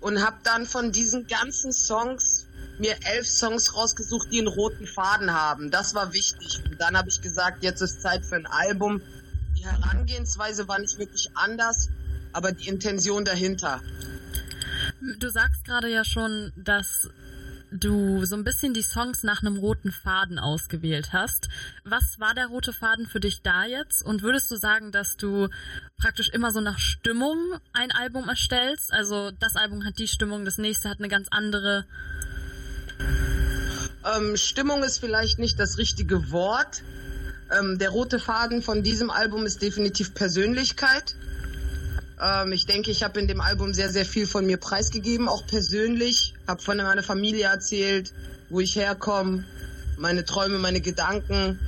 [0.00, 2.45] und habe dann von diesen ganzen Songs
[2.78, 5.70] mir elf Songs rausgesucht, die einen roten Faden haben.
[5.70, 6.60] Das war wichtig.
[6.70, 9.00] Und dann habe ich gesagt, jetzt ist Zeit für ein Album.
[9.58, 11.88] Die Herangehensweise war nicht wirklich anders,
[12.32, 13.80] aber die Intention dahinter.
[15.18, 17.08] Du sagst gerade ja schon, dass
[17.70, 21.48] du so ein bisschen die Songs nach einem roten Faden ausgewählt hast.
[21.84, 24.04] Was war der rote Faden für dich da jetzt?
[24.04, 25.48] Und würdest du sagen, dass du
[25.96, 27.38] praktisch immer so nach Stimmung
[27.72, 28.92] ein Album erstellst?
[28.92, 31.86] Also das Album hat die Stimmung, das nächste hat eine ganz andere.
[34.16, 36.82] Ähm, Stimmung ist vielleicht nicht das richtige Wort.
[37.56, 41.14] Ähm, der rote Faden von diesem Album ist definitiv Persönlichkeit.
[42.20, 45.46] Ähm, ich denke, ich habe in dem Album sehr, sehr viel von mir preisgegeben, auch
[45.46, 46.34] persönlich.
[46.46, 48.12] Habe von meiner Familie erzählt,
[48.48, 49.44] wo ich herkomme,
[49.96, 51.58] meine Träume, meine Gedanken.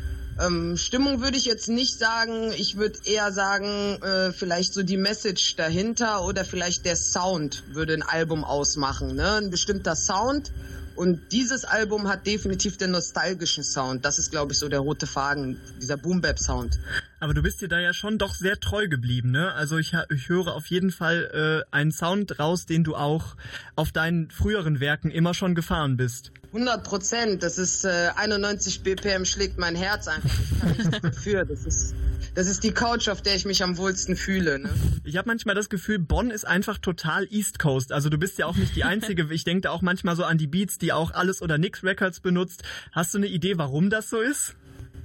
[0.40, 2.52] Ähm, Stimmung würde ich jetzt nicht sagen.
[2.56, 7.94] Ich würde eher sagen, äh, vielleicht so die Message dahinter oder vielleicht der Sound würde
[7.94, 9.16] ein Album ausmachen.
[9.16, 9.34] Ne?
[9.34, 10.52] Ein bestimmter Sound.
[10.98, 14.04] Und dieses Album hat definitiv den nostalgischen Sound.
[14.04, 16.80] Das ist, glaube ich, so der rote Faden, dieser Boom-Bap-Sound.
[17.20, 19.52] Aber du bist dir da ja schon doch sehr treu geblieben, ne?
[19.52, 23.36] Also ich, ich höre auf jeden Fall äh, einen Sound raus, den du auch
[23.76, 26.32] auf deinen früheren Werken immer schon gefahren bist.
[26.52, 27.42] 100 Prozent.
[27.42, 30.30] Das ist äh, 91 BPM schlägt mein Herz einfach.
[30.30, 31.44] Ich kann nichts dafür.
[31.44, 31.94] Das ist,
[32.34, 34.58] das ist die Couch, auf der ich mich am wohlsten fühle.
[34.58, 34.70] Ne?
[35.04, 37.92] Ich habe manchmal das Gefühl, Bonn ist einfach total East Coast.
[37.92, 39.26] Also du bist ja auch nicht die Einzige.
[39.30, 42.20] Ich denke da auch manchmal so an die Beats, die auch alles oder nix Records
[42.20, 42.62] benutzt.
[42.92, 44.54] Hast du eine Idee, warum das so ist?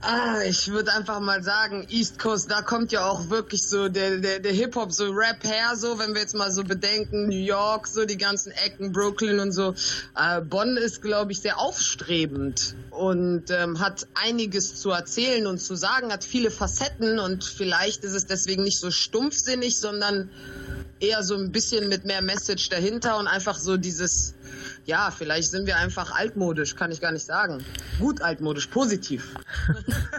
[0.05, 4.17] Ah, ich würde einfach mal sagen, East Coast, da kommt ja auch wirklich so der,
[4.17, 7.87] der, der Hip-Hop, so Rap her, so, wenn wir jetzt mal so bedenken, New York,
[7.87, 9.73] so die ganzen Ecken, Brooklyn und so.
[10.17, 15.75] Äh, Bonn ist, glaube ich, sehr aufstrebend und ähm, hat einiges zu erzählen und zu
[15.75, 20.29] sagen, hat viele Facetten und vielleicht ist es deswegen nicht so stumpfsinnig, sondern
[20.99, 24.33] eher so ein bisschen mit mehr Message dahinter und einfach so dieses,
[24.85, 27.63] ja, vielleicht sind wir einfach altmodisch, kann ich gar nicht sagen.
[27.99, 29.35] Gut altmodisch, positiv.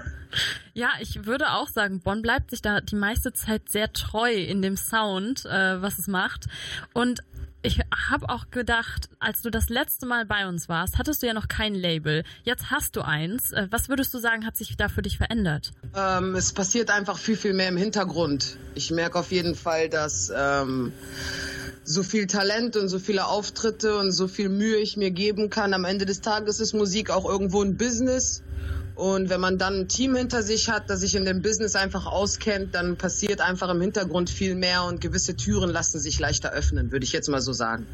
[0.76, 4.60] Ja, ich würde auch sagen, Bonn bleibt sich da die meiste Zeit sehr treu in
[4.60, 6.46] dem Sound, äh, was es macht.
[6.92, 7.22] Und
[7.62, 11.32] ich habe auch gedacht, als du das letzte Mal bei uns warst, hattest du ja
[11.32, 12.22] noch kein Label.
[12.42, 13.52] Jetzt hast du eins.
[13.52, 15.72] Äh, Was würdest du sagen, hat sich da für dich verändert?
[15.94, 18.58] Ähm, es passiert einfach viel, viel mehr im Hintergrund.
[18.74, 20.92] Ich merke auf jeden Fall, dass ähm,
[21.84, 25.74] so viel Talent und so viele Auftritte und so viel Mühe ich mir geben kann.
[25.74, 28.42] Am Ende des Tages ist Musik auch irgendwo ein Business.
[28.94, 32.06] Und wenn man dann ein Team hinter sich hat, das sich in dem Business einfach
[32.06, 36.92] auskennt, dann passiert einfach im Hintergrund viel mehr und gewisse Türen lassen sich leichter öffnen,
[36.92, 37.86] würde ich jetzt mal so sagen.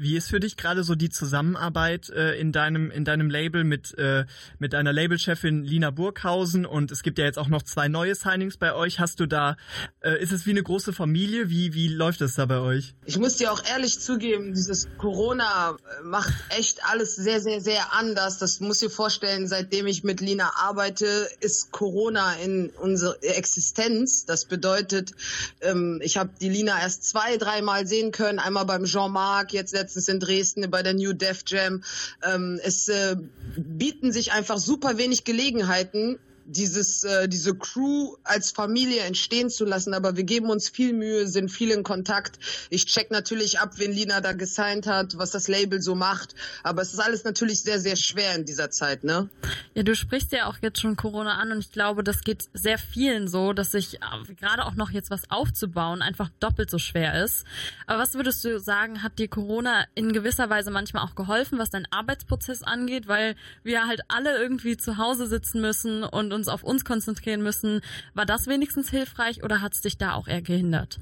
[0.00, 3.96] Wie ist für dich gerade so die Zusammenarbeit äh, in deinem in deinem Label mit
[3.98, 4.24] äh,
[4.58, 8.56] mit deiner Labelchefin Lina Burghausen und es gibt ja jetzt auch noch zwei neue Signings
[8.56, 8.98] bei euch.
[8.98, 9.56] Hast du da
[10.00, 11.50] äh, ist es wie eine große Familie?
[11.50, 12.94] Wie wie läuft es da bei euch?
[13.04, 17.92] Ich muss dir auch ehrlich zugeben, dieses Corona äh, macht echt alles sehr, sehr, sehr
[17.92, 18.38] anders.
[18.38, 24.24] Das muss dir vorstellen, seitdem ich mit Lina arbeite, ist Corona in unsere Existenz.
[24.24, 25.12] Das bedeutet,
[25.60, 28.38] ähm, ich habe die Lina erst zwei, dreimal sehen können.
[28.38, 31.82] Einmal beim Jean-Marc, jetzt letztens in Dresden bei der New Def Jam.
[32.22, 33.16] Ähm, es äh,
[33.56, 36.18] bieten sich einfach super wenig Gelegenheiten,
[36.50, 41.26] dieses, äh, diese Crew als Familie entstehen zu lassen, aber wir geben uns viel Mühe,
[41.28, 42.38] sind viel in Kontakt.
[42.70, 46.82] Ich check natürlich ab, wen Lina da gesigned hat, was das Label so macht, aber
[46.82, 49.28] es ist alles natürlich sehr, sehr schwer in dieser Zeit, ne?
[49.74, 52.78] Ja, du sprichst ja auch jetzt schon Corona an und ich glaube, das geht sehr
[52.78, 57.22] vielen so, dass sich äh, gerade auch noch jetzt was aufzubauen einfach doppelt so schwer
[57.22, 57.44] ist.
[57.86, 61.70] Aber was würdest du sagen, hat dir Corona in gewisser Weise manchmal auch geholfen, was
[61.70, 66.48] deinen Arbeitsprozess angeht, weil wir halt alle irgendwie zu Hause sitzen müssen und und uns
[66.48, 67.82] auf uns konzentrieren müssen.
[68.14, 70.98] War das wenigstens hilfreich oder hat es dich da auch eher gehindert?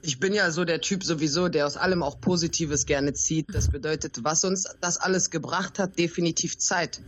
[0.00, 3.46] Ich bin ja so der Typ sowieso, der aus allem auch Positives gerne zieht.
[3.52, 7.00] Das bedeutet, was uns das alles gebracht hat, definitiv Zeit.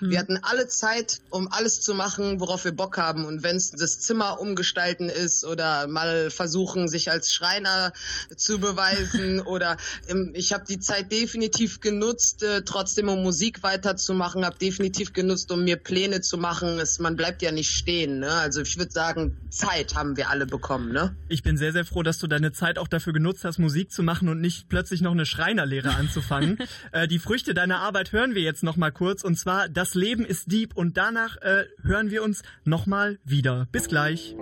[0.00, 3.24] Wir hatten alle Zeit, um alles zu machen, worauf wir Bock haben.
[3.24, 7.92] Und wenn es das Zimmer umgestalten ist oder mal versuchen, sich als Schreiner
[8.36, 9.76] zu beweisen oder
[10.08, 15.50] ähm, ich habe die Zeit definitiv genutzt, äh, trotzdem um Musik weiterzumachen, habe definitiv genutzt,
[15.52, 16.78] um mir Pläne zu machen.
[16.78, 18.20] Es, man bleibt ja nicht stehen.
[18.20, 18.30] Ne?
[18.30, 20.92] Also ich würde sagen, Zeit haben wir alle bekommen.
[20.92, 21.16] Ne?
[21.28, 24.02] Ich bin sehr, sehr froh, dass du deine Zeit auch dafür genutzt hast, Musik zu
[24.02, 26.58] machen und nicht plötzlich noch eine Schreinerlehre anzufangen.
[26.92, 30.24] äh, die Früchte deiner Arbeit hören wir jetzt noch mal kurz und zwar Das Leben
[30.24, 33.66] ist Dieb und danach äh, hören wir uns noch mal wieder.
[33.72, 34.36] Bis gleich.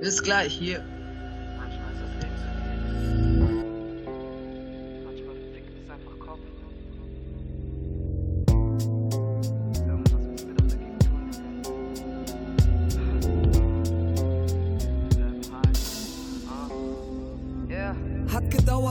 [0.00, 0.84] Bis gleich hier.
[1.58, 3.35] Hat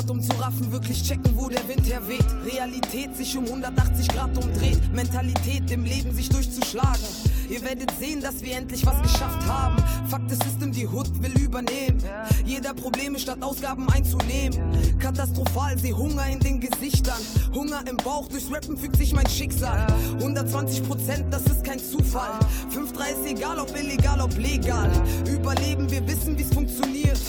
[0.06, 2.26] gedauert, um zu raffen, wirklich checken, wo der Wind herweht.
[2.45, 4.80] Realität sich um 180 Grad umdreht.
[4.93, 7.06] Mentalität im Leben sich durchzuschlagen.
[7.49, 9.78] Ihr werdet sehen, dass wir endlich was geschafft haben.
[10.08, 12.01] Fakt, das System, die Hood will übernehmen.
[12.45, 14.97] Jeder Probleme statt Ausgaben einzunehmen.
[14.99, 17.22] Katastrophal, seh Hunger in den Gesichtern.
[17.53, 19.86] Hunger im Bauch, durchs Rappen fügt sich mein Schicksal.
[20.20, 22.39] 120 Prozent, das ist kein Zufall.
[22.74, 24.91] 5-3 ist egal, ob illegal, ob legal.
[25.32, 27.20] Überleben, wir wissen, wie's funktioniert.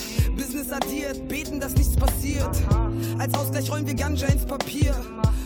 [0.57, 2.49] Business addiert, beten, dass nichts passiert.
[3.19, 4.95] Als Ausgleich rollen wir Ganja ins Papier.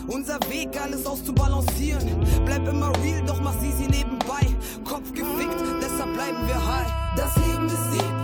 [0.06, 2.26] Unser Weg, alles auszubalancieren.
[2.46, 4.46] Bleib immer real, doch mach sie sie nebenbei.
[4.84, 6.90] Kopf gefickt, deshalb bleiben wir high.
[7.16, 8.14] Das Leben ist deep,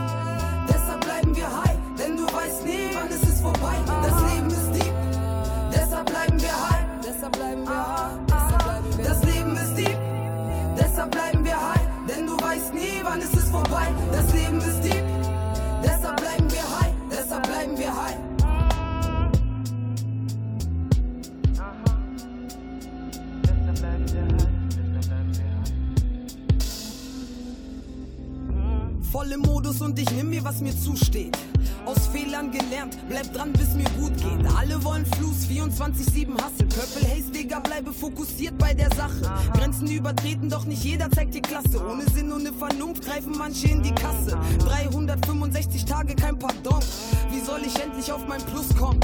[0.66, 1.76] deshalb bleiben wir high.
[1.98, 3.76] Denn du weißt nie, wann es ist vorbei.
[3.86, 4.94] Das Leben ist deep,
[5.70, 6.86] deshalb bleiben wir high.
[7.06, 9.04] Deshalb bleiben wir high.
[9.04, 9.98] Das Leben ist deep,
[10.80, 11.86] deshalb bleiben wir high.
[12.08, 13.88] Denn du weißt nie, wann es ist vorbei.
[14.10, 14.87] Das Leben ist deep,
[29.12, 31.36] Voll im Modus und ich nimm mir, was mir zusteht.
[31.86, 34.54] Aus Fehlern gelernt, bleib dran, bis mir gut geht.
[34.54, 36.66] Alle wollen Fluss, 24-7 Hustle.
[36.66, 39.22] Purple Haze, Digga, bleibe fokussiert bei der Sache.
[39.54, 41.82] Grenzen übertreten, doch nicht jeder zeigt die Klasse.
[41.90, 44.38] Ohne Sinn und Vernunft greifen manche in die Kasse.
[44.58, 46.80] 365 Tage, kein Pardon.
[47.30, 49.00] Wie soll ich endlich auf mein Plus kommen?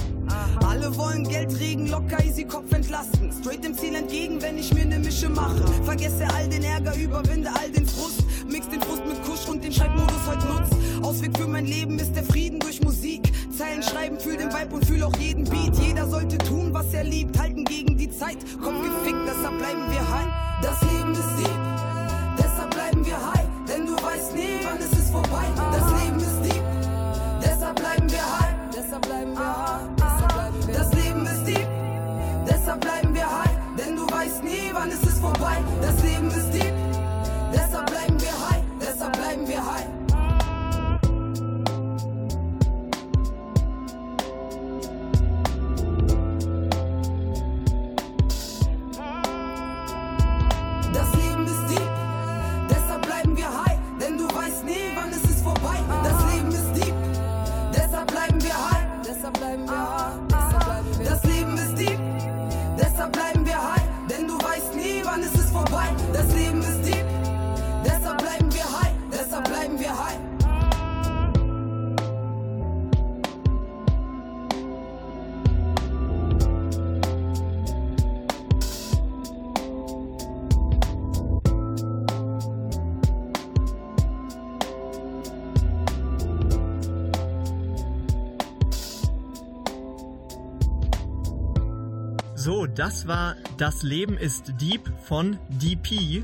[0.66, 3.31] Alle wollen Geld regen, locker easy Kopf entlasten.
[3.33, 5.64] Straight dem Ziel entgegen, wenn ich mir ne Mische mache.
[5.85, 8.25] Vergesse all den Ärger, überwinde all den Frust.
[8.49, 10.70] Mix den Frust mit Kusch und den Schreibmodus heute nutz.
[11.03, 13.33] Ausweg für mein Leben ist der Frieden durch Musik.
[13.57, 15.77] Zeilen schreiben, fühl den Vibe und fühl auch jeden Beat.
[15.79, 18.39] Jeder sollte tun, was er liebt, halten gegen die Zeit.
[18.62, 20.29] Kopf gefickt, deshalb bleiben wir high.
[20.62, 21.61] Das Leben ist deep,
[22.39, 23.47] deshalb bleiben wir high.
[23.68, 25.45] Denn du weißt nie, wann es ist vorbei.
[25.57, 26.64] Das Leben ist deep,
[27.43, 28.55] deshalb bleiben wir high.
[28.75, 29.93] Deshalb bleiben wir high.
[32.75, 33.59] Deshalb bleiben wir high.
[33.79, 35.57] Denn du weißt nie, wann es ist vorbei.
[35.81, 36.72] Das Leben ist deep,
[37.53, 38.62] deshalb bleiben wir high.
[38.81, 39.93] Deshalb bleiben wir high.
[92.85, 96.22] Das war Das Leben ist Deep von DP.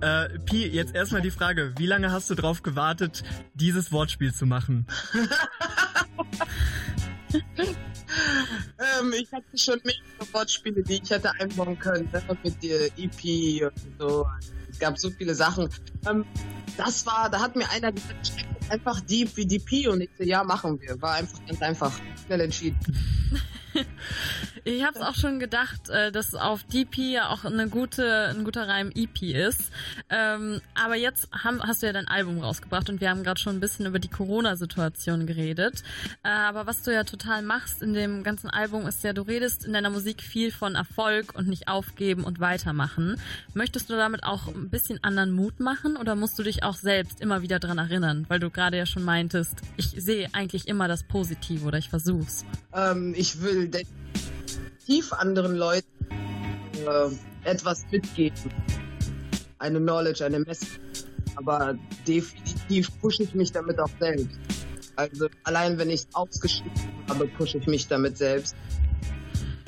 [0.00, 3.22] Äh, Pi, jetzt erstmal die Frage, wie lange hast du drauf gewartet,
[3.54, 4.88] dieses Wortspiel zu machen?
[7.32, 12.08] ähm, ich hatte schon mehrere Wortspiele, die ich hätte einbauen können.
[12.12, 14.26] ne, Mit der EP und so.
[14.68, 15.68] Es gab so viele Sachen.
[16.08, 16.24] Ähm,
[16.76, 18.32] das war, da hat mir einer gesagt,
[18.68, 21.00] einfach Deep wie DP und ich so, ja, machen wir.
[21.00, 21.92] War einfach ganz einfach.
[22.26, 22.80] Schnell entschieden.
[24.64, 28.44] Ich habe es auch schon gedacht, äh, dass auf DP ja auch eine gute, ein
[28.44, 29.70] guter Reim EP ist.
[30.10, 33.60] Ähm, aber jetzt hast du ja dein Album rausgebracht und wir haben gerade schon ein
[33.60, 35.82] bisschen über die Corona-Situation geredet.
[36.22, 39.64] Äh, aber was du ja total machst in dem ganzen Album ist ja, du redest
[39.64, 43.16] in deiner Musik viel von Erfolg und nicht aufgeben und weitermachen.
[43.54, 47.20] Möchtest du damit auch ein bisschen anderen Mut machen oder musst du dich auch selbst
[47.20, 48.26] immer wieder dran erinnern?
[48.28, 52.44] Weil du gerade ja schon meintest, ich sehe eigentlich immer das Positive oder ich versuch's.
[52.72, 58.52] Ähm, ich will definitiv anderen Leuten äh, etwas mitgeben.
[59.58, 60.80] Eine Knowledge, eine Message.
[61.36, 61.74] Aber
[62.06, 64.28] definitiv pushe ich mich damit auch selbst.
[64.96, 66.72] Also allein wenn ich es ausgeschrieben
[67.08, 68.54] habe, pushe ich mich damit selbst.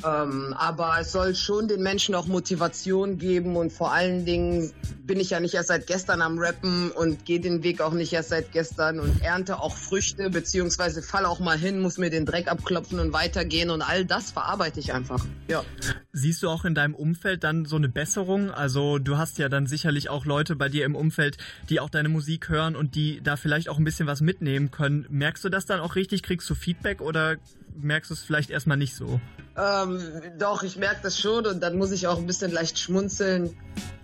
[0.05, 4.72] Ähm, aber es soll schon den Menschen auch Motivation geben und vor allen Dingen
[5.05, 8.12] bin ich ja nicht erst seit gestern am Rappen und gehe den Weg auch nicht
[8.12, 12.26] erst seit gestern und ernte auch Früchte, beziehungsweise fall auch mal hin, muss mir den
[12.26, 15.24] Dreck abklopfen und weitergehen und all das verarbeite ich einfach.
[15.48, 15.64] Ja.
[16.12, 18.50] Siehst du auch in deinem Umfeld dann so eine Besserung?
[18.50, 21.36] Also du hast ja dann sicherlich auch Leute bei dir im Umfeld,
[21.68, 25.07] die auch deine Musik hören und die da vielleicht auch ein bisschen was mitnehmen können.
[25.11, 26.22] Merkst du das dann auch richtig?
[26.22, 27.36] Kriegst du Feedback oder
[27.80, 29.20] merkst du es vielleicht erstmal nicht so?
[29.57, 33.55] Ähm, doch, ich merke das schon und dann muss ich auch ein bisschen leicht schmunzeln,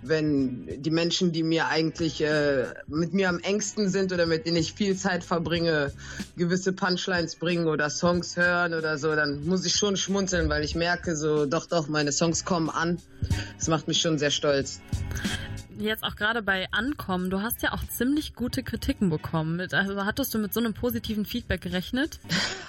[0.03, 4.59] wenn die Menschen, die mir eigentlich äh, mit mir am engsten sind oder mit denen
[4.59, 5.93] ich viel Zeit verbringe,
[6.37, 10.75] gewisse Punchlines bringen oder Songs hören oder so, dann muss ich schon schmunzeln, weil ich
[10.75, 12.99] merke so, doch, doch, meine Songs kommen an.
[13.59, 14.81] Das macht mich schon sehr stolz
[15.81, 19.61] jetzt auch gerade bei Ankommen, du hast ja auch ziemlich gute Kritiken bekommen.
[19.73, 22.19] Also hattest du mit so einem positiven Feedback gerechnet?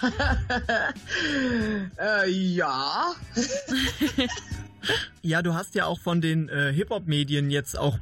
[2.00, 3.14] äh, ja.
[5.22, 7.98] Ja, du hast ja auch von den äh, Hip-Hop-Medien jetzt auch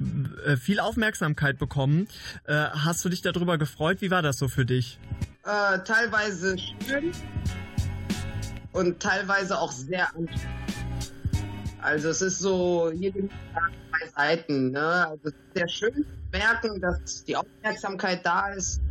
[0.45, 2.07] äh, viel Aufmerksamkeit bekommen.
[2.45, 4.01] Äh, hast du dich darüber gefreut?
[4.01, 4.99] Wie war das so für dich?
[5.43, 7.11] Äh, teilweise schön
[8.73, 10.66] und teilweise auch sehr anstrengend.
[11.87, 14.71] Also es ist so jeden Tag zwei Seiten.
[14.71, 15.07] Ne?
[15.07, 18.81] Also es ist sehr schön zu merken, dass die Aufmerksamkeit da ist.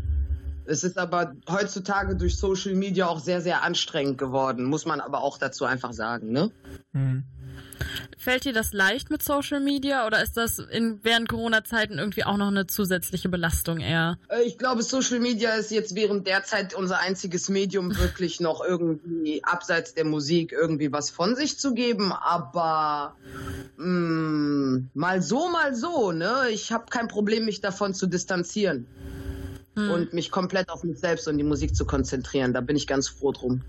[0.64, 5.20] Es ist aber heutzutage durch Social Media auch sehr, sehr anstrengend geworden, muss man aber
[5.20, 6.32] auch dazu einfach sagen.
[6.32, 6.50] Ne?
[6.92, 7.24] Mhm.
[8.18, 12.38] Fällt dir das leicht mit Social Media oder ist das in, während Corona-Zeiten irgendwie auch
[12.38, 14.18] noch eine zusätzliche Belastung eher?
[14.46, 19.44] Ich glaube, Social Media ist jetzt während der Zeit unser einziges Medium, wirklich noch irgendwie
[19.44, 22.10] abseits der Musik irgendwie was von sich zu geben.
[22.10, 23.14] Aber
[23.76, 26.10] mh, mm, mal so, mal so.
[26.12, 26.48] Ne?
[26.50, 28.86] Ich habe kein Problem, mich davon zu distanzieren.
[29.74, 29.90] Hm.
[29.90, 32.54] Und mich komplett auf mich selbst und die Musik zu konzentrieren.
[32.54, 33.60] Da bin ich ganz froh drum.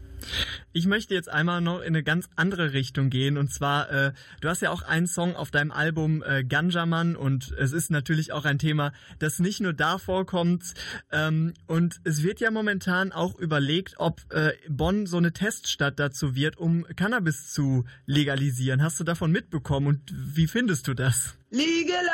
[0.74, 4.12] Ich möchte jetzt einmal noch in eine ganz andere Richtung gehen und zwar, äh,
[4.42, 8.32] du hast ja auch einen Song auf deinem Album äh, Ganjaman und es ist natürlich
[8.32, 10.74] auch ein Thema, das nicht nur da vorkommt
[11.12, 16.36] ähm, und es wird ja momentan auch überlegt, ob äh, Bonn so eine Teststadt dazu
[16.36, 18.84] wird, um Cannabis zu legalisieren.
[18.84, 21.36] Hast du davon mitbekommen und wie findest du das?
[21.50, 22.06] Legalize,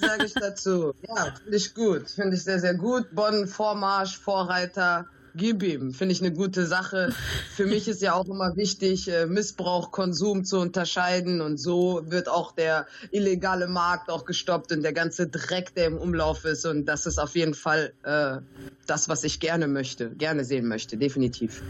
[0.00, 0.94] sage ich dazu.
[1.06, 3.14] Ja, finde ich gut, finde ich sehr, sehr gut.
[3.14, 5.92] Bonn, Vormarsch, Vorreiter gib ihm.
[5.92, 7.12] Finde ich eine gute Sache.
[7.54, 12.28] Für mich ist ja auch immer wichtig, äh, Missbrauch, Konsum zu unterscheiden und so wird
[12.28, 16.86] auch der illegale Markt auch gestoppt und der ganze Dreck, der im Umlauf ist und
[16.86, 18.38] das ist auf jeden Fall äh,
[18.86, 21.62] das, was ich gerne möchte, gerne sehen möchte, definitiv.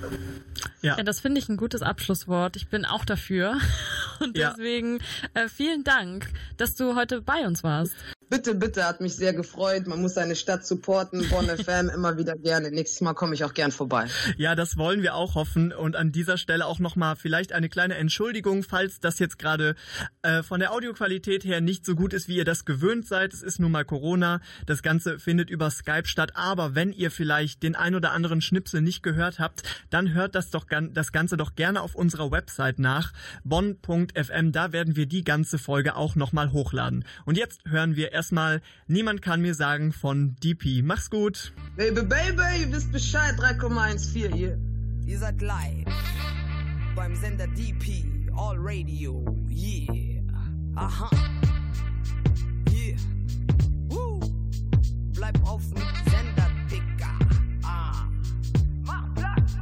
[0.83, 2.57] Ja, ja das finde ich ein gutes Abschlusswort.
[2.57, 3.59] Ich bin auch dafür
[4.21, 4.99] und deswegen
[5.35, 5.43] ja.
[5.43, 7.95] äh, vielen Dank, dass du heute bei uns warst.
[8.31, 9.87] Bitte, bitte, hat mich sehr gefreut.
[9.87, 11.29] Man muss seine Stadt supporten.
[11.29, 12.70] Bonn FM immer wieder gerne.
[12.70, 14.07] Nächstes Mal komme ich auch gern vorbei.
[14.37, 15.72] Ja, das wollen wir auch hoffen.
[15.72, 19.75] Und an dieser Stelle auch nochmal vielleicht eine kleine Entschuldigung, falls das jetzt gerade
[20.22, 23.35] äh, von der Audioqualität her nicht so gut ist, wie ihr das gewöhnt seid.
[23.35, 24.41] Es ist nun mal Corona.
[24.66, 26.33] Das Ganze findet über Skype statt.
[26.35, 30.51] Aber wenn ihr vielleicht den ein oder anderen Schnipsel nicht gehört habt, dann hört das
[30.51, 33.12] doch das Ganze doch gerne auf unserer Website nach.
[33.45, 34.53] bonn.fm.
[34.53, 37.05] Da werden wir die ganze Folge auch nochmal hochladen.
[37.27, 40.83] Und jetzt hören wir erstmal Niemand kann mir sagen von DP.
[40.83, 41.53] Mach's gut.
[41.77, 44.59] Baby, baby, ihr wisst Bescheid, 3,14 hier.
[45.07, 45.85] Ihr seid live
[46.95, 48.05] beim Sender DP,
[48.37, 50.23] All Radio, yeah.
[50.77, 51.11] Aha.
[52.73, 52.97] Yeah.
[53.89, 54.21] Woo.
[55.12, 57.19] Bleib auf dem Sender, Dicker.
[57.65, 58.07] Ah.
[58.85, 59.57] Mach Platz,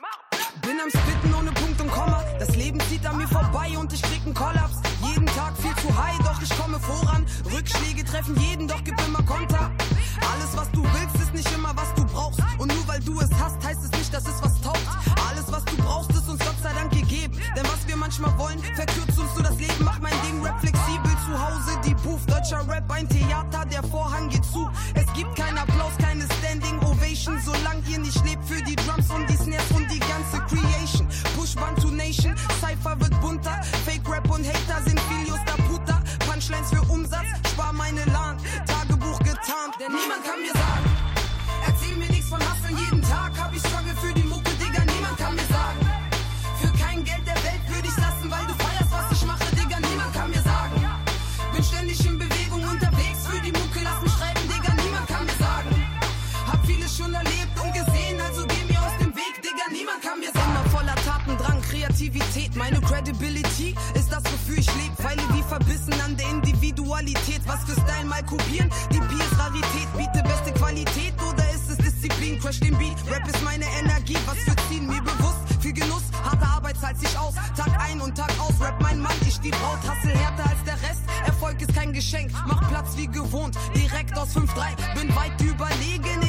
[0.00, 0.60] mach Platz.
[0.62, 2.24] Bin am Spitten ohne Punkt und Komma.
[2.38, 4.75] Das Leben zieht an mir vorbei und ich krieg einen Kollaps.
[5.16, 7.24] Jeden Tag viel zu high, doch ich komme voran.
[7.50, 9.70] Rückschläge treffen jeden, doch gib immer Konter.
[10.20, 12.38] Alles, was du willst, ist nicht immer, was du brauchst.
[12.58, 14.86] Und nur weil du es hast, heißt es nicht, dass es was taugt.
[15.26, 17.34] Alles, was du brauchst, ist uns Gott sei Dank gegeben.
[17.56, 19.84] Denn was wir manchmal wollen, verkürzt uns nur das Leben.
[19.86, 21.80] Mach mein Ding Rap flexibel zu Hause.
[21.86, 24.68] Die Booth, deutscher Rap, ein Theater, der Vorhang geht zu.
[24.92, 29.26] Es gibt keinen Applaus, keine Standing Ovation, solange ihr nicht lebt für die Drums und
[29.30, 31.05] die Snares und die ganze Creation.
[67.56, 68.70] Was für Style mal kopieren?
[68.92, 69.88] Die Bier Rarität.
[69.96, 72.38] Biete beste Qualität oder ist es Disziplin?
[72.38, 72.98] Crash den Beat.
[73.10, 74.16] Rap ist meine Energie.
[74.26, 74.86] Was für Ziehen?
[74.86, 75.40] Mir bewusst.
[75.60, 76.02] Viel Genuss.
[76.22, 77.34] Harte Arbeit zahlt sich aus.
[77.56, 78.60] Tag ein und Tag aus.
[78.60, 79.16] Rap mein Mann.
[79.26, 79.78] Ich die Braut.
[79.88, 81.02] Hassel härter als der Rest.
[81.24, 82.30] Erfolg ist kein Geschenk.
[82.46, 83.56] Mach Platz wie gewohnt.
[83.74, 84.98] Direkt aus 5-3.
[85.00, 86.25] Bin weit überlegen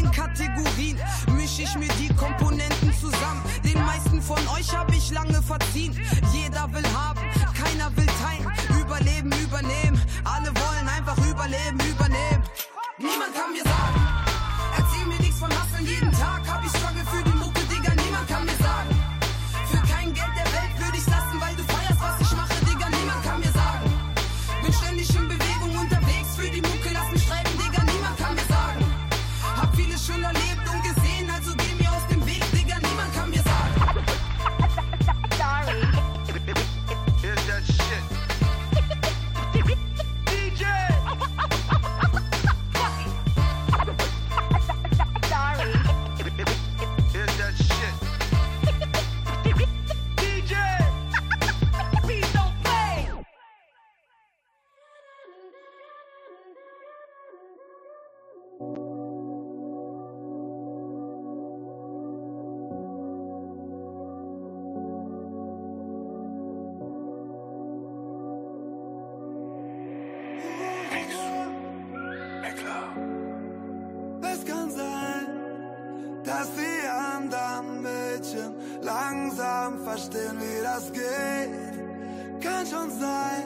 [79.68, 82.42] langsam verstehen, wie das geht.
[82.42, 83.44] Kann schon sein,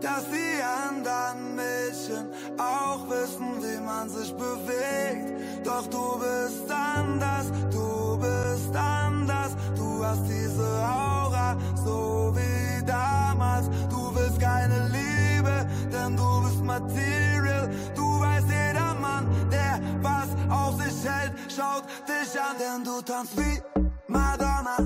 [0.00, 5.66] dass die anderen Mädchen auch wissen, wie man sich bewegt.
[5.66, 9.52] Doch du bist anders, du bist anders.
[9.76, 13.68] Du hast diese Aura, so wie damals.
[13.90, 17.68] Du willst keine Liebe, denn du bist Material.
[17.94, 23.36] Du weißt, jeder Mann, der was auf sich hält, schaut dich an, denn du tanzt
[23.36, 24.76] wie Madonna.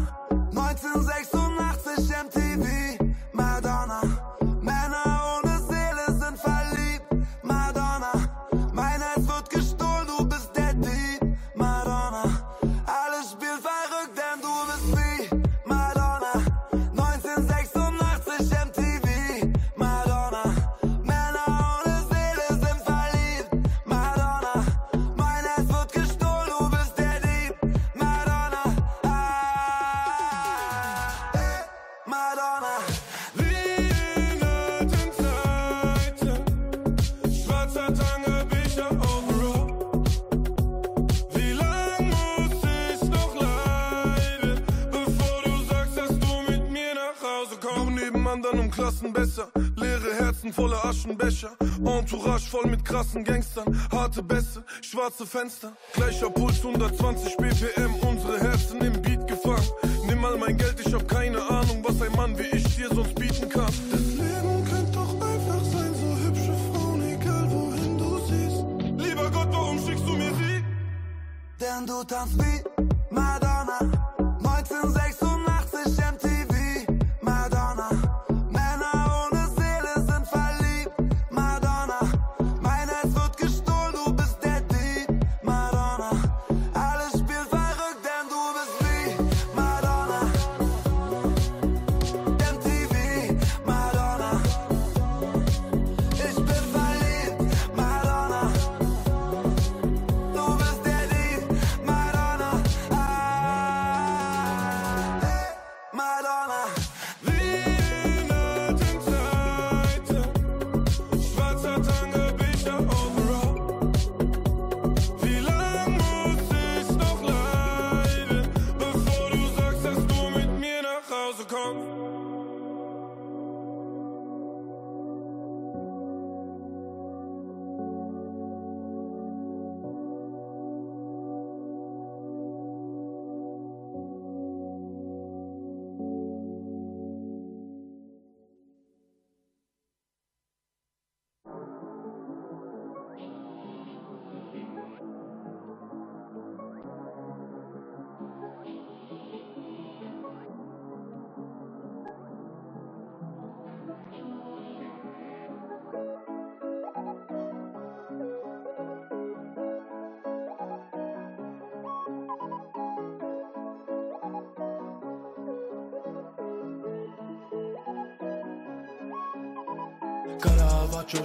[0.53, 2.99] 1986 MTV,
[3.33, 4.01] Madonna.
[4.62, 5.14] Männer
[48.75, 51.51] Klassen besser, leere Herzen voller Aschenbecher,
[51.85, 58.81] Entourage voll mit krassen Gangstern, harte Bässe, schwarze Fenster, gleicher Puls 120 BPM, unsere Herzen
[58.81, 59.68] im Beat gefangen.
[60.09, 63.14] Nimm mal mein Geld, ich hab keine Ahnung, was ein Mann wie ich dir sonst
[63.14, 63.72] bieten kann.
[63.93, 69.09] Das Leben könnte doch einfach sein, so hübsche Frauen, egal wohin du siehst.
[69.09, 70.64] Lieber Gott, warum schickst du mir sie?
[71.61, 72.61] Denn du tanzt wie
[73.14, 73.79] Madonna
[74.18, 75.14] 1986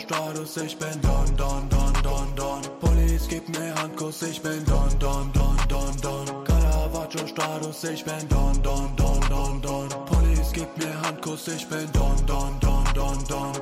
[0.08, 2.62] Caravaggio-Status, ich bin Don, Don, Don, Don, Don.
[2.80, 6.44] Police, gib mir Handkuss, ich bin Don, Don, Don, Don, Don.
[6.46, 9.90] Caravaggio-Status, ich bin Don, Don, Don, Don, Don.
[10.06, 13.54] Police, gib mir Handkuss, ich bin Don, Don, Don, Don, Don.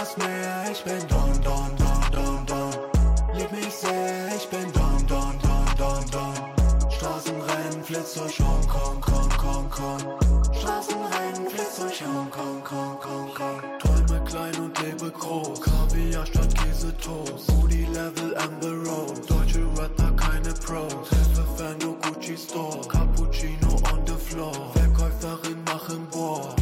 [0.00, 2.72] Us mehr, ich bin Don, Don, Don, Don, Don.
[3.34, 6.90] Lieb mich sehr, ich bin Don, Don, Don, Don, Don.
[6.90, 10.00] Straßenrennen, Flitz durch Hongkong, Kong, Kong, Kong.
[10.54, 13.71] Straßenrennen, Flitz durch Hongkong, Kong, Kong, Kong.
[15.02, 15.60] Lebe groß.
[15.60, 17.50] Kaviar statt Käsetoast.
[17.52, 19.18] Moody Level Amber Road.
[19.28, 21.08] Deutsche Rapper, keine Pros.
[21.08, 22.80] Treffe Fan, Gucci Store.
[22.88, 24.54] Cappuccino on the floor.
[24.74, 26.54] Verkäuferin machen Bohr.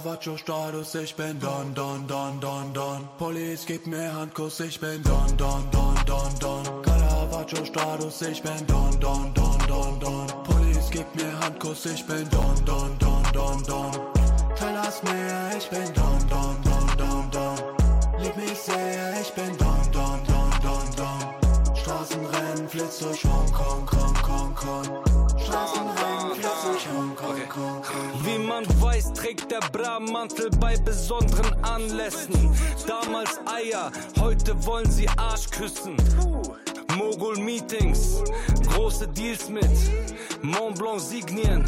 [0.00, 3.06] Caravaggio-Status, ich bin Don, Don, Don, Don, Don.
[3.18, 6.82] Police, gib mir Handkuss, ich bin Don, Don, Don, Don, Don.
[6.82, 10.26] Caravaggio-Status, ich bin Don, Don, Don, Don, Don.
[10.44, 13.90] Police, gib mir Handkuss, ich bin Don, Don, Don, Don, Don.
[14.88, 17.56] Us mehr, ich bin Don, Don, Don, Don, Don.
[18.22, 21.76] Lieb mich sehr, ich bin Don, Don, Don, Don, Don.
[21.76, 24.84] Straßenrennen, Flitz durch Hongkong, Kong, Kong, Kong.
[25.36, 25.99] Straßenrennen,
[28.30, 32.54] Wie man weiß, trägt der Bra-Mantel bei besonderen Anlässen.
[32.86, 35.96] Damals Eier, heute wollen sie Arsch küssen.
[36.96, 38.22] Mogul-Meetings,
[38.72, 39.68] große Deals mit
[40.42, 41.64] Mont Blanc-Signien,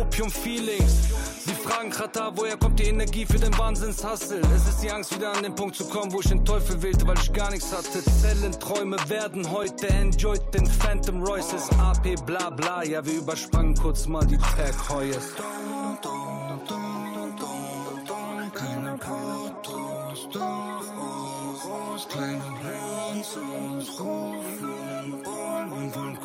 [0.00, 1.08] Opium-Feelings.
[1.44, 4.40] Sie fragen Katar, woher kommt die Energie für den Wahnsinnshassel?
[4.54, 7.06] Es ist die Angst, wieder an den Punkt zu kommen, wo ich den Teufel wählte,
[7.06, 8.02] weil ich gar nichts hatte.
[8.02, 11.68] Zellenträume werden heute enjoyed den Phantom Royces.
[11.78, 15.34] AP bla bla, ja, wir übersprangen kurz mal die Tag Heues.
[18.54, 26.18] Keine Portos, Dorf, Oros, kleine Blinzos, rufen, wollen von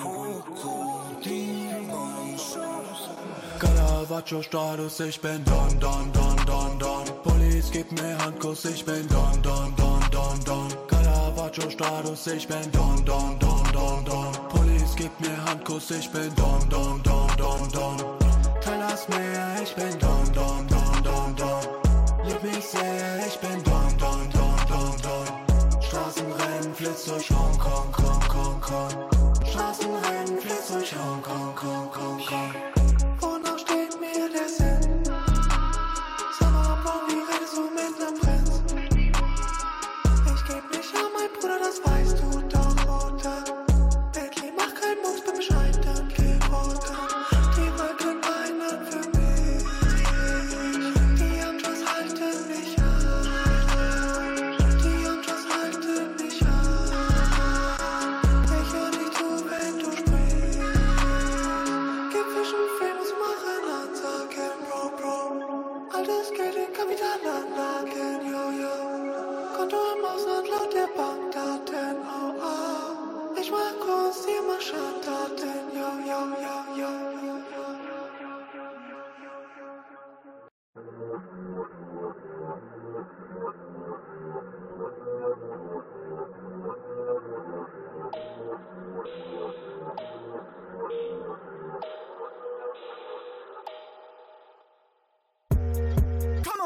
[3.60, 4.00] Krokodilbonschuss.
[4.10, 7.06] Caravaggio-Status, ich bin Don, Don, Don, Don, Don.
[7.24, 10.70] Police, gib mir Handkuss, ich bin Don, Don, Don, Don, Don.
[10.88, 14.34] Caravaggio-Status, ich bin Don, Don, Don, Don, Don.
[14.50, 18.20] Police, gib mir Handkuss, ich bin Don, Don, Don, Don, Don.
[18.92, 21.62] Us mehr, ich bin Don, Don, Don, Don, Don.
[22.26, 25.82] Lieb mich sehr, ich bin Don, Don, Don, Don, Don.
[25.82, 27.49] Straßenrennen, Flitz durch Hongkong,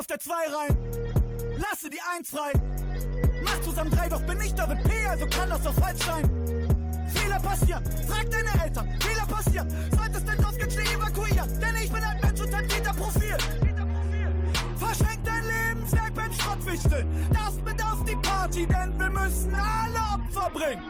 [0.04, 0.78] auf der 2 rein,
[1.56, 2.52] lasse die 1 frei.
[3.42, 6.30] Mach zusammen 3, doch bin ich David P., also kann das doch falsch sein.
[7.14, 9.70] Fehler passieren, frag deine Eltern, Fehler passieren.
[9.96, 13.38] Solltest den Dorfgitschli evakuieren, denn ich bin ein Mensch und ein Gitterprofil.
[14.76, 17.30] Verschenk dein Lebenswerk beim Schrottwichteln.
[17.32, 20.84] Das mit auf die Party, denn wir müssen alle Opfer bringen.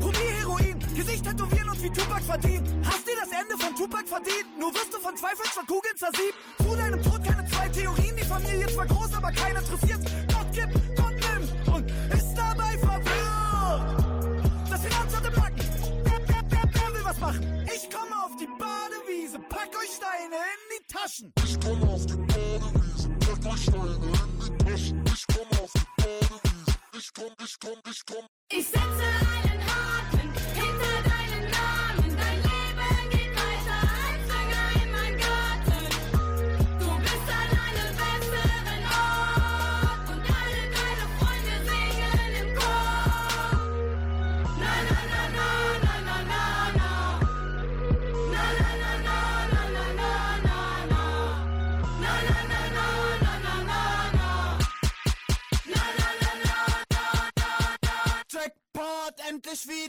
[0.00, 2.70] Probier Heroin, Gesicht tätowieren und wie Tupac verdient.
[2.86, 4.58] Hast dir das Ende von Tupac verdient?
[4.58, 6.34] Nur wirst du von Zweifeln statt Kugeln zersiebt.
[6.56, 7.33] Zu deinem Tod zwei
[7.74, 8.16] Theorien.
[8.16, 10.00] Die Familie zwar groß, aber keiner interessiert.
[10.32, 14.70] Gott gibt, Gott nimmt und ist dabei verwirrt.
[14.70, 15.68] Das Finanzamt im Nacken.
[16.04, 17.68] Wer, wer, wer, wer will was machen?
[17.74, 21.32] Ich komme auf die Badewiese, pack euch Steine in die Taschen.
[21.44, 25.04] Ich komme auf die Badewiese, pack euch Steine in die Taschen.
[25.06, 26.78] Ich komme auf die Badewiese.
[26.96, 28.26] Ich komm, ich komm, ich komm.
[28.52, 29.04] Ich setze
[29.42, 29.93] einen Haken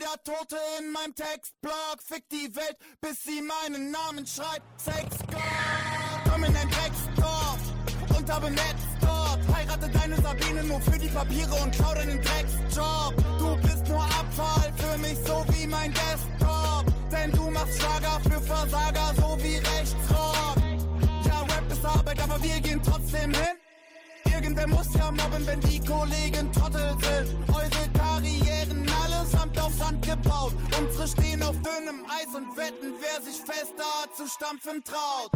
[0.06, 1.98] ja Tote in meinem Textblog.
[2.04, 4.80] Fick die Welt, bis sie meinen Namen schreibt.
[4.80, 7.58] Sex God, komm in dein Drecksdorf
[8.16, 9.40] und habe Netz dort.
[9.54, 13.14] Heirate deine Sabine nur für die Papiere und klau deinen Drecksjob.
[13.38, 16.84] Du bist nur Abfall für mich, so wie mein Desktop.
[17.10, 20.56] Denn du machst Schlager für Versager, so wie Rechtsrock.
[21.24, 23.56] Ja, Rap ist Arbeit, aber wir gehen trotzdem hin.
[24.24, 27.48] Irgendwer muss ja mobben, wenn die Kollegen Trottel sind.
[27.48, 30.54] Eure Karrieren allesamt auf Sand gebaut.
[30.78, 35.30] Unsere stehen auf dünnem Eis und wetten, wer sich fester zu stampfen traut.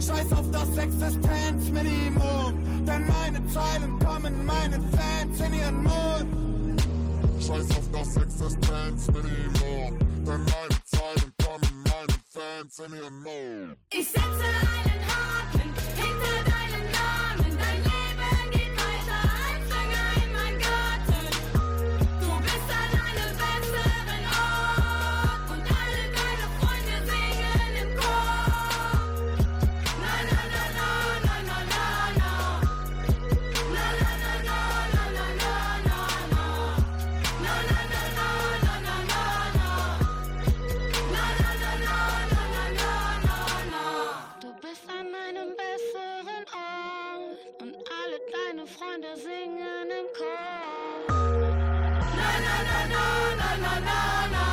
[0.00, 6.80] Scheiß auf das Existenzminimum, denn meine Zeilen kommen meinen Fans in ihren Mund.
[7.40, 13.76] Scheiß auf das Existenzminimum, denn meine Zeilen kommen meinen Fans in ihren Mund.
[13.90, 15.11] Ich setze einen
[49.12, 51.06] Freunde singen im Chor.
[52.16, 53.04] Na na na na
[53.40, 54.00] na na na
[54.34, 54.46] na.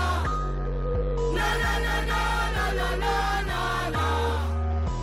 [1.36, 2.22] Na na na na
[2.56, 3.12] na na na
[3.50, 3.64] na
[3.96, 4.08] na.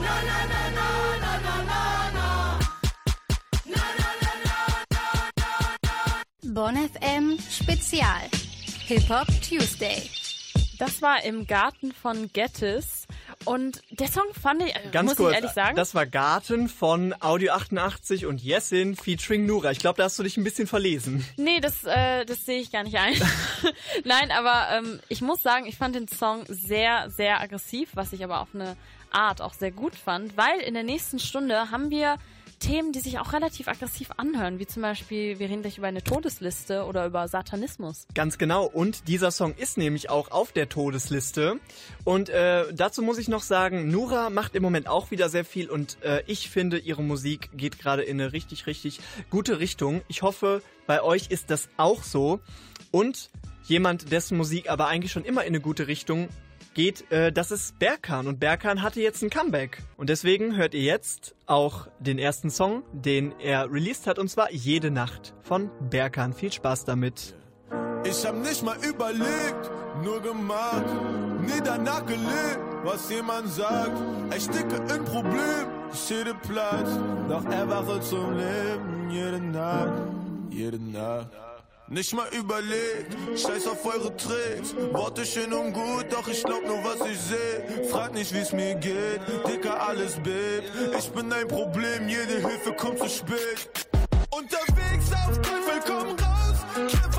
[0.00, 0.88] Na na na na
[1.22, 1.80] na na na
[2.16, 2.28] na.
[3.66, 5.44] Na na na na
[6.54, 8.28] Bonn FM Spezial.
[8.88, 10.10] Hip-Hop Tuesday.
[10.78, 12.95] Das war im Garten von Gettys.
[13.46, 16.68] Und der Song fand ich, äh, Ganz muss kurz, ich ehrlich sagen, das war Garten
[16.68, 19.70] von Audio 88 und Jessin featuring Nura.
[19.70, 21.24] Ich glaube, da hast du dich ein bisschen verlesen.
[21.36, 23.14] Nee, das, äh, das sehe ich gar nicht ein.
[24.04, 28.24] Nein, aber ähm, ich muss sagen, ich fand den Song sehr, sehr aggressiv, was ich
[28.24, 28.76] aber auf eine
[29.10, 32.16] Art auch sehr gut fand, weil in der nächsten Stunde haben wir
[32.58, 36.02] Themen, die sich auch relativ aggressiv anhören, wie zum Beispiel, wir reden gleich über eine
[36.02, 38.06] Todesliste oder über Satanismus.
[38.14, 38.66] Ganz genau.
[38.66, 41.60] Und dieser Song ist nämlich auch auf der Todesliste.
[42.04, 45.68] Und äh, dazu muss ich noch sagen, Nura macht im Moment auch wieder sehr viel
[45.70, 49.00] und äh, ich finde, ihre Musik geht gerade in eine richtig, richtig
[49.30, 50.02] gute Richtung.
[50.08, 52.40] Ich hoffe, bei euch ist das auch so.
[52.90, 53.30] Und
[53.64, 56.28] jemand, dessen Musik aber eigentlich schon immer in eine gute Richtung
[56.76, 58.28] geht, äh, das ist Berkan.
[58.28, 59.82] Und Berkan hatte jetzt ein Comeback.
[59.96, 64.52] Und deswegen hört ihr jetzt auch den ersten Song, den er released hat, und zwar
[64.52, 66.34] Jede Nacht von Berkan.
[66.34, 67.34] Viel Spaß damit.
[68.04, 69.70] Ich hab nicht mal überlegt,
[70.04, 70.84] nur gemacht,
[71.40, 73.96] nie danach gelebt, was jemand sagt.
[74.36, 76.90] Ich stecke in Problem, ich jede Platz,
[77.28, 79.92] doch erwache zum Leben, jede Nacht,
[80.50, 81.45] jede Nacht.
[81.88, 84.74] Nicht mal überlegt, scheiß auf eure Tricks.
[84.92, 87.88] Worte schön und gut, doch ich glaub nur, was ich seh.
[87.88, 90.72] Frag nicht, wie's mir geht, Dicker, alles bebt.
[90.98, 93.70] Ich bin ein Problem, jede Hilfe kommt zu spät.
[94.30, 97.15] Unterwegs auf Teufel komm raus, kämpf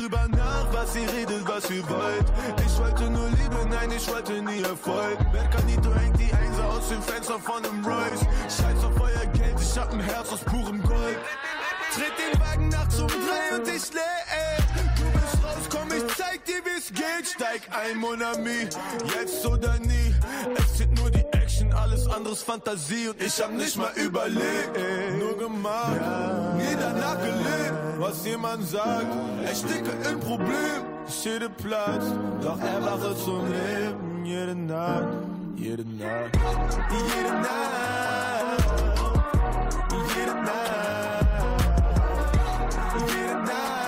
[0.00, 2.24] drüber nach, was ihr redet, was ihr wollt.
[2.64, 5.18] Ich wollte nur Liebe, nein, ich wollte nie Erfolg.
[5.32, 8.24] Berkanito hängt die Einser aus dem Fenster von einem Royce.
[8.48, 11.18] Scheiß auf euer Geld, ich hab ein Herz aus purem Gold.
[11.94, 14.59] Tritt den Wagen nachts um drei und ich leer.
[16.92, 17.26] Geht.
[17.34, 18.68] Steig ein, Mon ami,
[19.14, 20.14] jetzt oder nie.
[20.56, 23.08] Es zählt nur die Action, alles anderes Fantasie.
[23.08, 24.78] Und ich hab nicht mal überlegt,
[25.18, 26.00] nur gemacht.
[26.56, 29.06] Nie danach gelebt, was jemand sagt.
[29.50, 32.04] Ich stecke in Problem, ich jede Platz.
[32.42, 35.08] Doch erwache zum Leben, jede Nacht,
[35.56, 36.30] jede Nacht.
[36.90, 38.64] Jede Nacht,
[40.16, 40.60] jede Nacht.
[43.08, 43.79] Jede Nacht,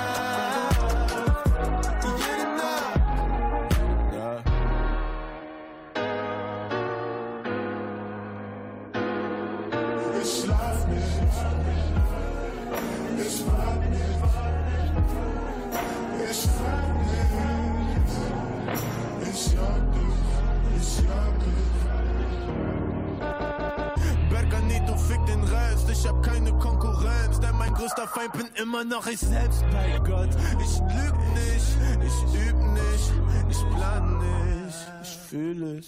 [26.02, 30.30] ich hab keine Konkurrenz, denn mein größter Feind bin immer noch ich selbst bei Gott.
[30.64, 31.68] Ich lüg nicht,
[32.08, 33.12] ich üb nicht,
[33.48, 35.86] ich plan nicht, ich fühl es.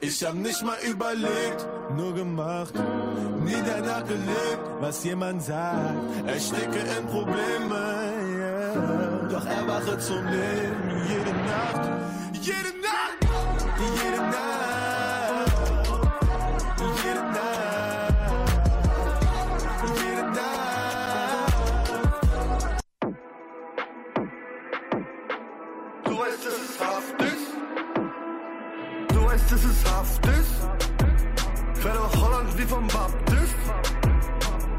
[0.00, 1.66] Ich hab nicht mal überlegt,
[1.96, 2.74] nur gemacht,
[3.44, 5.94] nie danach gelebt, was jemand sagt.
[6.36, 7.80] Ich stecke in Probleme,
[8.36, 9.28] yeah.
[9.30, 11.90] doch erwache zum Leben jede Nacht,
[12.42, 13.20] jede Nacht,
[14.02, 14.65] jede Nacht,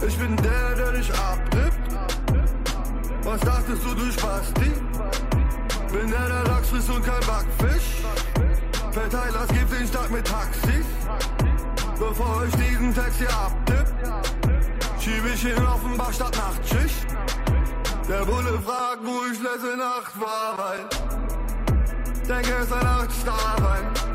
[0.08, 1.74] Ich bin der, der dich abnimmt.
[3.24, 4.72] Was dachtest du, du Spasti?
[5.92, 8.04] Bin der, der Lachs frisst und kein Backfisch.
[8.92, 10.86] Verteilers gibt den Stadt mit Taxis.
[12.00, 13.88] Bevor ich diesen Text hier abtipp,
[15.00, 17.08] schieb ich ihn auf den Bach statt Nachtschicht.
[18.08, 21.08] Der Bulle fragt, wo ich letzte Nacht war, weil
[22.28, 24.07] denke es ein Nachtstarwein.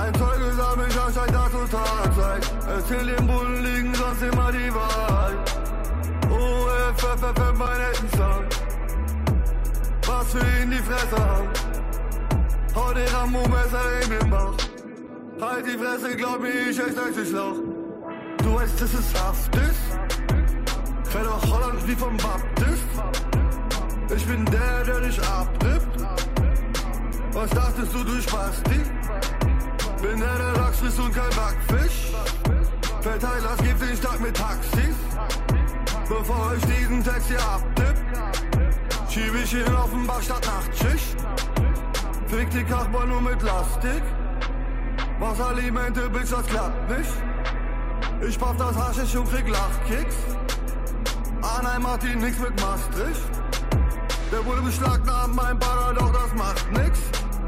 [0.00, 2.52] Ein Zeuge sah mich anscheinend da total Zeit.
[2.66, 5.60] Erzähl dem Bullen liegen sonst immer die Wahrheit.
[6.96, 8.46] FFFF, mein Elternsohn.
[10.06, 11.48] Was für ihn die Fresse hauen.
[12.74, 14.56] Hau den Rambo-Messer in den Bauch.
[15.40, 17.56] Halt die Fresse, glaub mir, ich euch den Schlauch.
[18.38, 21.10] Du weißt, dass es Haft ist.
[21.10, 22.84] Fäll doch Holland wie vom Baptist.
[24.16, 26.06] Ich bin der, der dich abnimmt.
[27.32, 28.80] Was dachtest du, du Spasti?
[30.02, 32.12] Bin der, der Lachs frisst und kein Backfisch.
[33.02, 34.96] Verteilers gibt den Stadt mit Taxis.
[36.08, 37.96] Bevor ich diesen Text hier abtipp,
[39.10, 41.16] schieb ich ihn auf den Bach statt Nachtschicht.
[42.28, 44.02] Fick die Kachbar nur mit Plastik.
[45.18, 47.10] Wasseralimente, Bitch, das klappt nicht.
[48.26, 50.16] Ich paff das Haschisch und krieg Lachkicks.
[51.42, 53.20] Arnheim macht ihn nix mit Maastricht.
[54.32, 56.98] Der wurde beschlagnahmt, mein Baller, doch das macht nix.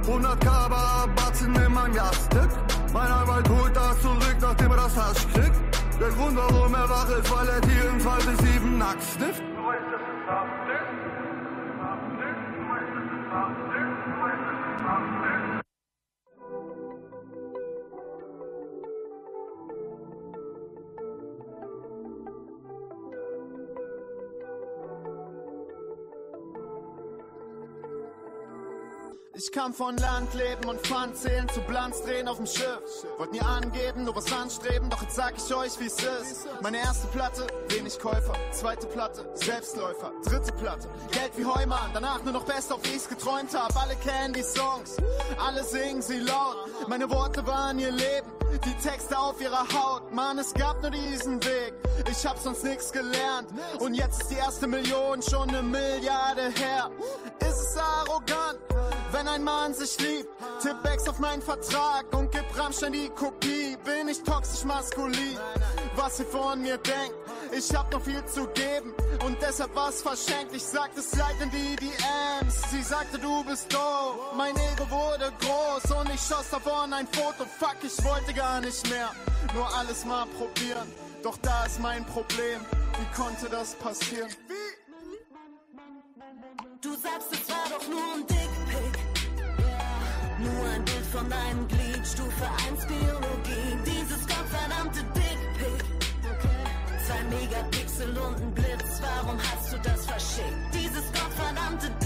[0.07, 0.68] 100 K
[1.14, 2.48] Batzen in meinem Jastik.
[2.92, 5.61] Mein Anwalt holt das zurück, nachdem er das Hasch kriegt.
[6.00, 9.51] Der Grund, warum er wach ist, weil er 24-7 nackt snifft.
[29.34, 33.06] Ich kam von Landleben und Pfand zählen zu Blanz drehen auf dem Schiff.
[33.16, 36.46] Wollt mir angeben, nur was anstreben, doch jetzt sag ich euch, wie's ist.
[36.60, 38.34] Meine erste Platte, wenig Käufer.
[38.50, 40.12] Zweite Platte, Selbstläufer.
[40.22, 41.90] Dritte Platte, Geld wie Heumann.
[41.94, 43.74] Danach nur noch best auf wie's geträumt hab.
[43.74, 44.98] Alle kennen die Songs,
[45.38, 46.56] alle singen sie laut.
[46.88, 48.30] Meine Worte waren ihr Leben,
[48.66, 50.12] die Texte auf ihrer Haut.
[50.12, 51.72] Mann, es gab nur diesen Weg.
[52.10, 53.48] Ich hab sonst nix gelernt.
[53.78, 56.90] Und jetzt ist die erste Million schon eine Milliarde her.
[57.40, 58.58] Ist es arrogant,
[59.12, 60.28] wenn ein Mann sich liebt?
[60.62, 60.76] Tipp
[61.08, 63.76] auf meinen Vertrag und gib Rammstein die Kopie.
[63.84, 65.38] Bin ich toxisch maskulin?
[65.96, 67.14] Was ihr von mir denkt,
[67.56, 68.94] ich hab noch viel zu geben
[69.26, 70.54] und deshalb was verschenkt.
[70.54, 72.70] Ich sagte, slide in die DMs.
[72.70, 74.32] Sie sagte, du bist doof.
[74.36, 77.44] Mein Ego wurde groß und ich schoss davon ein Foto.
[77.58, 79.10] Fuck, ich wollte gar nicht mehr.
[79.54, 80.90] Nur alles mal probieren.
[81.22, 82.60] Doch da ist mein Problem.
[82.98, 84.28] Wie konnte das passieren?
[84.48, 84.54] Du
[91.32, 93.72] deinem Glied, Stufe 1 Biologie.
[93.86, 95.84] Dieses gottverdammte Dickpick.
[97.06, 100.74] Zwei Megapixel und ein Blitz, warum hast du das verschickt?
[100.74, 102.01] Dieses gottverdammte Dickpick.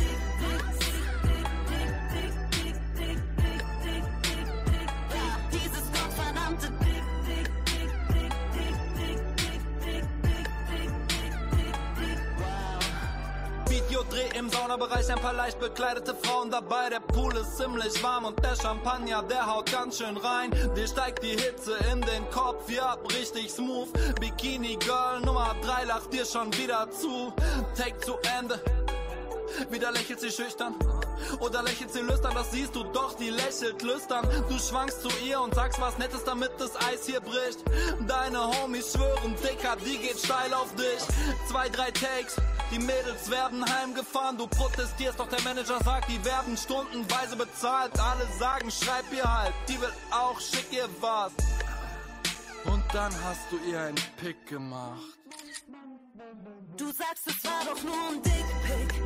[14.46, 16.88] Im Saunabereich, ein paar leicht bekleidete Frauen dabei.
[16.90, 20.50] Der Pool ist ziemlich warm und der Champagner, der haut ganz schön rein.
[20.76, 23.88] Dir steigt die Hitze in den Kopf, ja, richtig smooth.
[24.20, 27.32] Bikini Girl Nummer 3 lacht dir schon wieder zu.
[27.76, 28.60] Take zu Ende.
[29.70, 30.74] Wieder lächelt sie schüchtern
[31.40, 34.28] oder lächelt sie lüstern, das siehst du doch, die lächelt lüstern.
[34.48, 37.60] Du schwankst zu ihr und sagst was Nettes, damit das Eis hier bricht.
[38.06, 41.00] Deine Homies schwören, Dicker, die geht steil auf dich.
[41.48, 42.36] Zwei, drei Takes,
[42.70, 44.36] die Mädels werden heimgefahren.
[44.38, 47.98] Du protestierst, doch der Manager sagt, die werden stundenweise bezahlt.
[47.98, 51.32] Alle sagen, schreib ihr halt, die will auch, schick ihr was.
[52.64, 55.00] Und dann hast du ihr ein Pick gemacht.
[56.76, 59.02] Du sagst, es war doch nur ein Dickpick.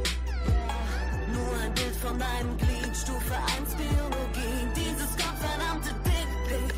[1.32, 4.68] Nur ein Bild von deinem Glied, Stufe 1 Biologie.
[4.74, 6.74] Dieses gottverdammte Dickpick.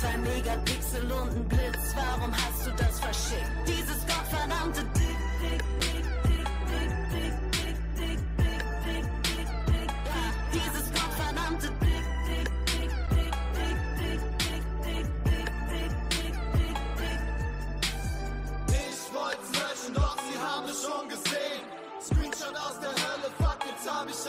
[0.00, 3.50] Zwei Megapixel und ein Blitz, warum hast du das verschickt?
[3.66, 4.93] Dieses gottverdammte Dickpick.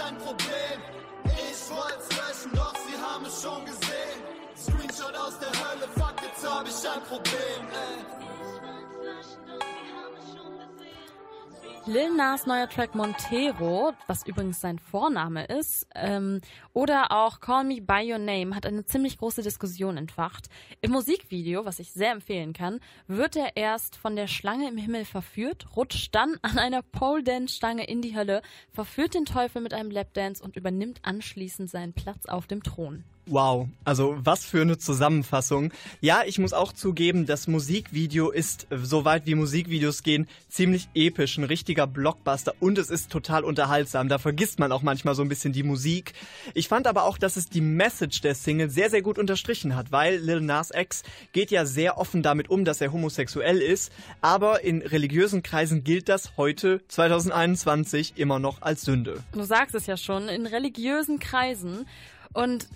[0.05, 0.81] Jetzt hab ich ein Problem.
[1.25, 4.21] Ich wollt's löschen, doch sie haben es schon gesehen.
[4.55, 8.15] Screenshot aus der Hölle, fuck, jetzt hab ich ein Problem, ey.
[11.87, 16.41] Lil Nas neuer Track Montero, was übrigens sein Vorname ist, ähm,
[16.73, 20.47] oder auch Call Me By Your Name hat eine ziemlich große Diskussion entfacht.
[20.81, 25.05] Im Musikvideo, was ich sehr empfehlen kann, wird er erst von der Schlange im Himmel
[25.05, 28.41] verführt, rutscht dann an einer Pole Dance Stange in die Hölle,
[28.71, 33.03] verführt den Teufel mit einem Lapdance und übernimmt anschließend seinen Platz auf dem Thron.
[33.27, 35.73] Wow, also was für eine Zusammenfassung.
[35.99, 41.39] Ja, ich muss auch zugeben, das Musikvideo ist, äh, soweit wie Musikvideos gehen, ziemlich episch,
[41.39, 44.09] ein richtiger Blockbuster und es ist total unterhaltsam.
[44.09, 46.13] Da vergisst man auch manchmal so ein bisschen die Musik.
[46.53, 49.91] Ich fand aber auch, dass es die Message der Single sehr, sehr gut unterstrichen hat,
[49.91, 51.01] weil Lil Nas X
[51.31, 56.09] geht ja sehr offen damit um, dass er homosexuell ist, aber in religiösen Kreisen gilt
[56.09, 59.23] das heute, 2021, immer noch als Sünde.
[59.31, 61.87] Du sagst es ja schon, in religiösen Kreisen
[62.33, 62.67] und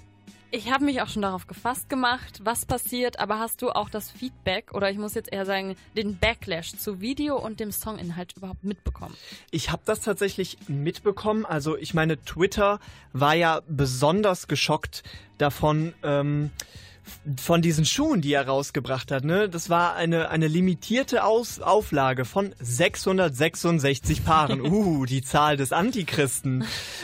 [0.52, 4.12] ich habe mich auch schon darauf gefasst gemacht, was passiert, aber hast du auch das
[4.12, 8.64] Feedback oder ich muss jetzt eher sagen, den Backlash zu Video und dem Songinhalt überhaupt
[8.64, 9.16] mitbekommen?
[9.52, 11.46] Ich habe das tatsächlich mitbekommen.
[11.46, 12.80] Also ich meine, Twitter
[13.14, 15.04] war ja besonders geschockt
[15.38, 15.94] davon.
[16.04, 16.52] Ähm,
[17.42, 19.50] von diesen Schuhen, die er rausgebracht hat, ne?
[19.50, 24.60] Das war eine, eine limitierte Aus Auflage von 666 Paaren.
[24.70, 26.64] Uh, die Zahl des Antichristen.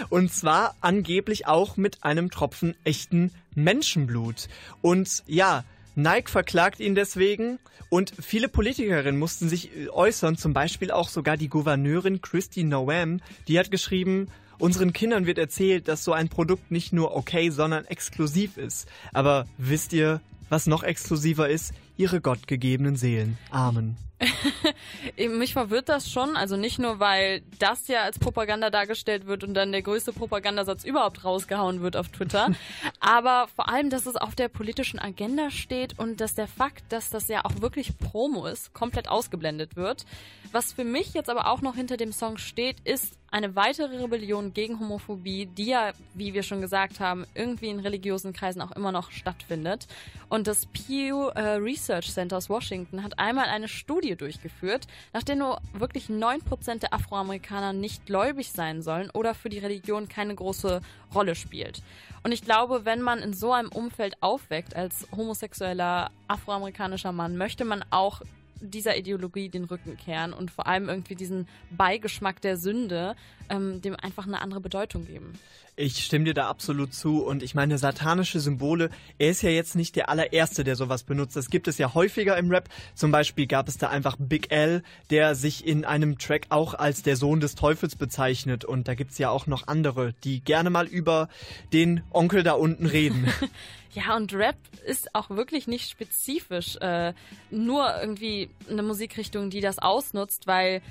[0.10, 4.48] Und zwar angeblich auch mit einem Tropfen echten Menschenblut.
[4.82, 5.64] Und ja,
[5.96, 11.50] Nike verklagt ihn deswegen und viele Politikerinnen mussten sich äußern, zum Beispiel auch sogar die
[11.50, 14.28] Gouverneurin Christy Noam, die hat geschrieben,
[14.58, 18.88] Unseren Kindern wird erzählt, dass so ein Produkt nicht nur okay, sondern exklusiv ist.
[19.14, 21.74] Aber wisst ihr, was noch exklusiver ist?
[21.98, 23.38] Ihre gottgegebenen Seelen.
[23.52, 23.98] Amen.
[25.18, 29.54] Mich verwirrt das schon, also nicht nur, weil das ja als Propaganda dargestellt wird und
[29.54, 32.50] dann der größte Propagandasatz überhaupt rausgehauen wird auf Twitter,
[33.00, 37.10] aber vor allem, dass es auf der politischen Agenda steht und dass der Fakt, dass
[37.10, 40.06] das ja auch wirklich Promo ist, komplett ausgeblendet wird.
[40.52, 44.54] Was für mich jetzt aber auch noch hinter dem Song steht, ist eine weitere Rebellion
[44.54, 48.94] gegen Homophobie, die ja, wie wir schon gesagt haben, irgendwie in religiösen Kreisen auch immer
[48.94, 49.88] noch stattfindet.
[50.30, 55.36] Und das Pew äh, Research Center aus Washington hat einmal eine Studie durchgeführt, nach der
[55.36, 60.82] nur wirklich 9% der Afroamerikaner nicht gläubig sein sollen oder für die Religion keine große
[61.16, 61.82] Rolle spielt.
[62.22, 67.66] Und ich glaube, wenn man in so einem Umfeld aufweckt als homosexueller afroamerikanischer Mann, möchte
[67.66, 68.22] man auch
[68.62, 73.16] dieser Ideologie den Rücken kehren und vor allem irgendwie diesen Beigeschmack der Sünde
[73.50, 75.34] ähm, dem einfach eine andere Bedeutung geben.
[75.78, 79.76] Ich stimme dir da absolut zu und ich meine, satanische Symbole, er ist ja jetzt
[79.76, 81.36] nicht der allererste, der sowas benutzt.
[81.36, 82.70] Das gibt es ja häufiger im Rap.
[82.94, 87.04] Zum Beispiel gab es da einfach Big L, der sich in einem Track auch als
[87.04, 90.88] der Sohn des Teufels bezeichnet und da gibt's ja auch noch andere, die gerne mal
[90.88, 91.28] über
[91.74, 93.28] den Onkel da unten reden.
[93.96, 97.14] Ja, und Rap ist auch wirklich nicht spezifisch äh,
[97.50, 100.82] nur irgendwie eine Musikrichtung, die das ausnutzt, weil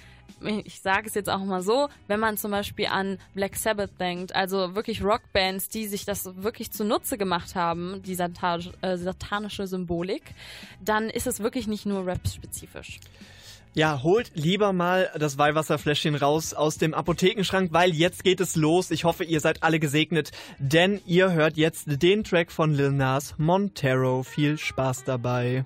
[0.64, 4.34] ich sage es jetzt auch mal so, wenn man zum Beispiel an Black Sabbath denkt,
[4.34, 10.22] also wirklich Rockbands, die sich das wirklich zunutze gemacht haben, die äh, satanische Symbolik,
[10.82, 13.00] dann ist es wirklich nicht nur Rap-spezifisch.
[13.76, 18.92] Ja, holt lieber mal das Weihwasserfläschchen raus aus dem Apothekenschrank, weil jetzt geht es los.
[18.92, 20.30] Ich hoffe, ihr seid alle gesegnet,
[20.60, 24.22] denn ihr hört jetzt den Track von Lil Nas Montero.
[24.22, 25.64] Viel Spaß dabei.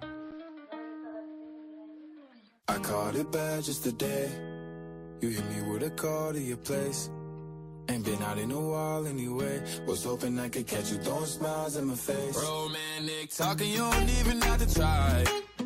[2.71, 4.29] I caught it bad just today.
[5.21, 7.11] You hit me with a call to your place.
[7.91, 9.61] Ain't been out in a while anyway.
[9.87, 12.37] Was hoping I could catch you throwing smiles in my face.
[12.37, 15.25] Romantic talking, you don't even have to try.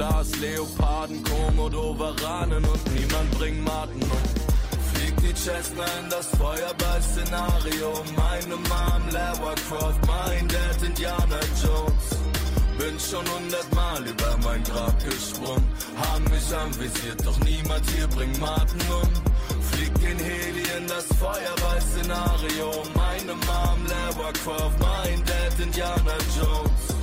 [0.00, 4.24] Klaas, Leoparden, Komodo, Varanen und niemand bringt Maten um.
[4.94, 7.92] Fliegt die Cessna in das Feuerball-Szenario.
[8.16, 12.06] Meine Mom, Lara Croft, mein Dad, Indiana Jones.
[12.78, 15.68] Bin schon hundertmal über mein Grab gesprungen.
[16.00, 19.10] Haben mich anvisiert, doch niemand hier bringt Maten um.
[19.70, 22.70] Fliegt den Heli in das Feuerball-Szenario.
[22.94, 27.00] Meine Mom, Lara Croft, mein Dad, Indiana Jones.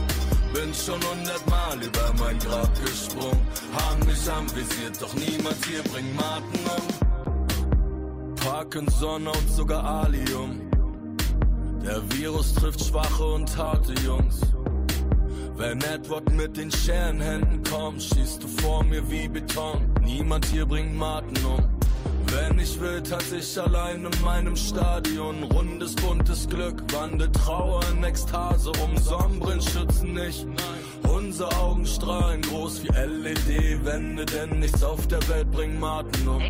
[0.51, 3.41] Bin schon hundertmal über mein Grab gesprungen.
[3.73, 8.35] Haben mich anvisiert, doch niemand hier bringt Maten um.
[8.35, 10.61] Parkinson und sogar Alium.
[11.83, 14.41] Der Virus trifft schwache und harte Jungs.
[15.55, 19.91] Wenn Edward mit den Scherenhänden kommt, schießt du vor mir wie Beton.
[20.03, 21.63] Niemand hier bringt Maten um.
[22.27, 25.43] Wenn ich will, tanze ich allein in meinem Stadion.
[25.43, 28.97] Rundes, buntes Glück, wandelt Trauer in Ekstase um.
[28.97, 30.45] Sonnenbrillen schützen nicht.
[31.39, 36.41] Unsere Augen strahlen groß wie LED-Wände, denn nichts auf der Welt bringt Maten um.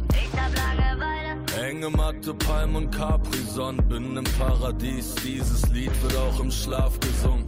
[1.61, 5.13] Enge Matte, Palm und Capri-Sonne, bin im Paradies.
[5.15, 7.45] Dieses Lied wird auch im Schlaf gesungen.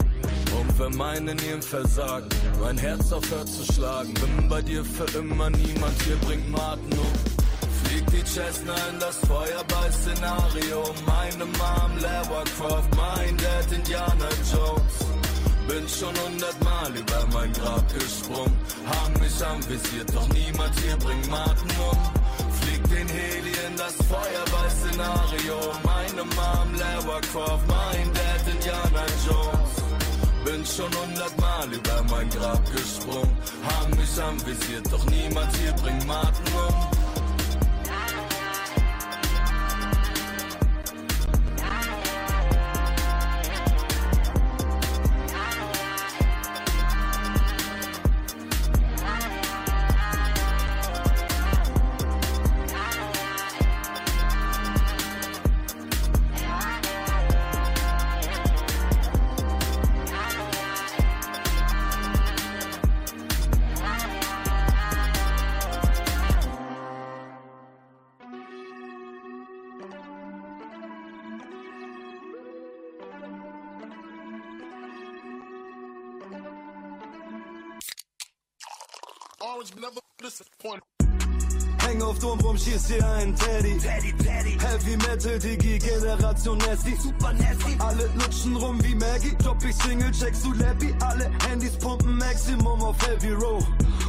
[0.59, 2.27] Und wenn meine Nieren versagen,
[2.59, 7.13] mein Herz aufhört zu schlagen, bin bei dir für immer niemand hier bringt Maten um.
[7.85, 10.93] Fliegt die Cessna in das Feuerball-Szenario.
[11.05, 15.18] Meine Mom, Lara Croft, mein Dad, Indiana Jones.
[15.69, 18.57] Bin schon hundertmal über mein Grab gesprungen.
[18.87, 21.97] Haben mich anvisiert, doch niemand hier bringt Maten um.
[22.59, 25.59] Fliegt den Heli in das Feuerball-Szenario.
[25.83, 29.73] Meine Mom, Croft, mein Dad, Indiana Jones.
[30.43, 33.37] Bin schon hundertmal über mein Grab gesprungen.
[33.69, 36.98] Haben mich anvisiert, doch niemand hier bringt Maten um.
[80.37, 80.83] this point
[81.89, 83.75] Häng auf Turm rum, schieß dir einen Teddy.
[83.79, 84.57] Teddy, Teddy.
[84.59, 86.95] Heavy Metal, Digi, Generation Nasty.
[86.95, 87.75] Super Nasty.
[87.79, 89.35] Alle lutschen rum wie Maggie.
[89.43, 90.93] Drop ich Single, checkst du Lappy.
[90.99, 93.65] Alle Handys pumpen Maximum auf Heavy Row.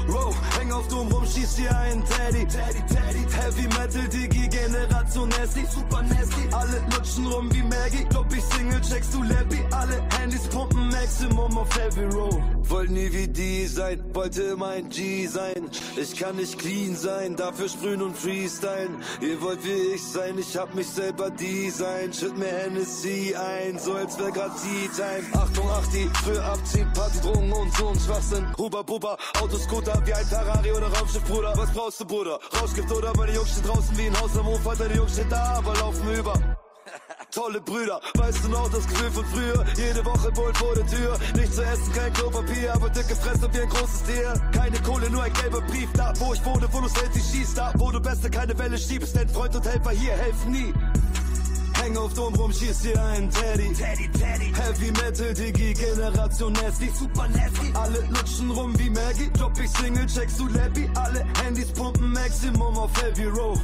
[0.09, 2.47] Row, häng auf Turm rum, schieß dir einen Teddy.
[2.47, 3.27] Teddy, Teddy.
[3.33, 5.65] Heavy Metal, Digi, Generation Nasty.
[5.75, 6.49] Super Nasty.
[6.53, 8.05] Alle lutschen rum wie Maggie.
[8.11, 9.65] Drop ich Single, checkst du Lappy.
[9.71, 12.43] Alle Handys pumpen Maximum auf Heavy Row.
[12.69, 15.71] Wollt nie wie die sein, wollte immer ein G sein.
[15.97, 19.03] Ich kann nicht clean sein, dafür sprühen und freestylen.
[19.21, 22.13] Ihr wollt wie ich sein, ich hab mich selber design.
[22.13, 25.43] Schütt mir Hennessy ein, so als wär grad Tea-Time.
[25.43, 28.47] Achtung, Achti, früh abziehen, Party, Drogen und so ein Schwachsinn.
[28.59, 31.53] Huber, Buber, Autoscooter wie ein Ferrari oder Raumschiff, Bruder.
[31.57, 32.39] Was brauchst du, Bruder?
[32.61, 35.29] Rauschgift oder meine Jungs stehen draußen wie ein Haus am Hof, Alter, die Jungs stehen
[35.29, 36.35] da, aber laufen über.
[37.31, 38.01] Tolle Brüder.
[38.15, 39.65] Weißt du noch das Gefühl von früher?
[39.77, 41.19] Jede Woche Bolt vor der Tür.
[41.35, 44.35] Nicht zu essen, kein Klopapier, aber dicke Fresse wie ein großes Tier.
[44.53, 45.89] Keine Kohle, nur ein gelber Brief.
[45.95, 47.59] Da, wo ich wohne, wo du Selfie schießt.
[47.59, 49.17] Da, wo du Beste keine Welle schiebst.
[49.17, 50.75] Denn Freund und Helfer hier helfen nie.
[51.81, 53.73] Häng auf Dom rum, schieß dir einen Teddy.
[53.73, 54.53] Teddy, Teddy.
[54.55, 56.91] Heavy Metal, Diggi, Generation Nasty.
[56.91, 57.73] Super Nasty.
[57.75, 59.31] Alle lutschen rum wie Maggie.
[59.33, 60.91] Drop ich Single, checkst du Lappy.
[60.95, 63.59] Alle Handys pumpen Maximum auf Heavy Row.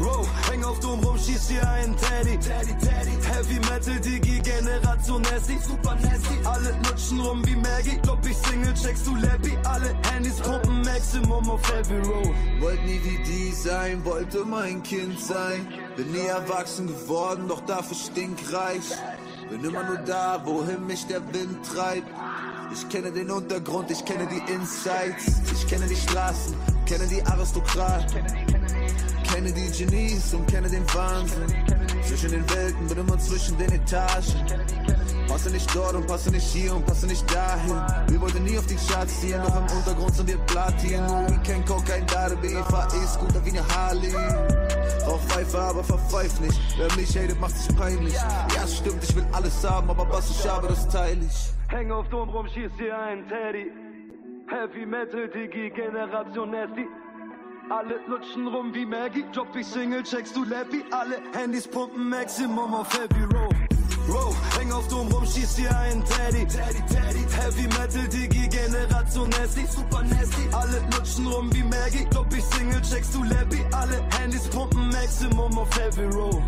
[0.00, 2.38] Row, häng auf Dom rum, schieß dir einen Teddy.
[2.38, 3.18] Teddy, Teddy.
[3.34, 5.58] Heavy Metal, Diggi, Generation Nasty.
[5.58, 6.38] Super Nasty.
[6.44, 8.00] Alle lutschen rum wie Maggie.
[8.00, 9.58] Drop ich Single, checkst du Lappy.
[9.64, 12.34] Alle Handys pumpen Maximum auf Heavy Row.
[12.60, 15.66] Wollt nie wie die sein, wollte mein Kind sein.
[15.98, 18.84] Bin nie erwachsen geworden, doch dafür stinkreich.
[19.50, 22.06] Bin immer nur da, wohin mich der Wind treibt.
[22.72, 25.40] Ich kenne den Untergrund, ich kenne die Insights.
[25.52, 26.54] Ich kenne die Straßen,
[26.86, 28.24] kenne die Aristokraten.
[29.24, 31.52] Kenne die Genies und kenne den Wahnsinn.
[32.06, 34.46] Zwischen den Welten, bin immer zwischen den Etagen.
[35.26, 37.74] Passe nicht dort und passe nicht hier und passe nicht dahin.
[38.06, 41.02] Wir wollten nie auf die Charts ziehen, doch im Untergrund sind wir Platin.
[41.44, 44.14] Kein Cocaine, Darby, fahr E-Scooter wie ne Harley.
[45.08, 46.60] Rauch Pfeife, aber verpfeif nicht.
[46.76, 48.14] Wer mich hatet, macht sich peinlich.
[48.14, 51.52] Ja, stimmt, ich will alles haben, aber was ich habe, das teile ich.
[51.74, 53.72] Häng auf Dom rum, schieß dir einen Teddy.
[54.48, 56.86] Heavy Metal, Diggi, Generation Nasty.
[57.70, 59.24] Alle lutschen rum wie Maggie.
[59.32, 60.84] Drop ich Single, checkst du Lappy.
[60.90, 63.47] Alle Handys pumpen Maximum auf Heavy Row.
[64.08, 66.46] Row, häng auf Dom rum, schieß dir einen Teddy.
[66.46, 67.26] Teddy, Teddy.
[67.30, 69.66] Heavy Metal, Diggi, Generation Nasty.
[69.66, 70.48] Super Nasty.
[70.52, 72.06] Alle lutschen rum wie Maggie.
[72.10, 73.64] Drop ich Single, checkst du Lappy.
[73.72, 76.42] Alle Handys pumpen Maximum auf Heavy Row.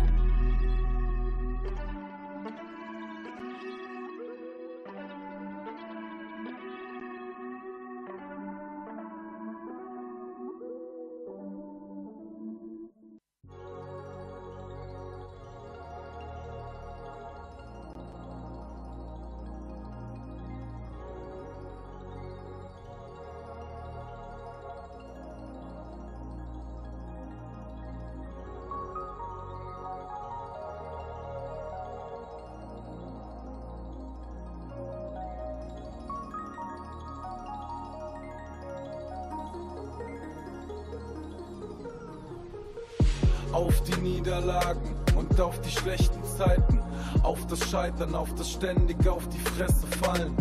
[47.91, 50.35] Scheitern, auf das ständige auf die Fresse fallen.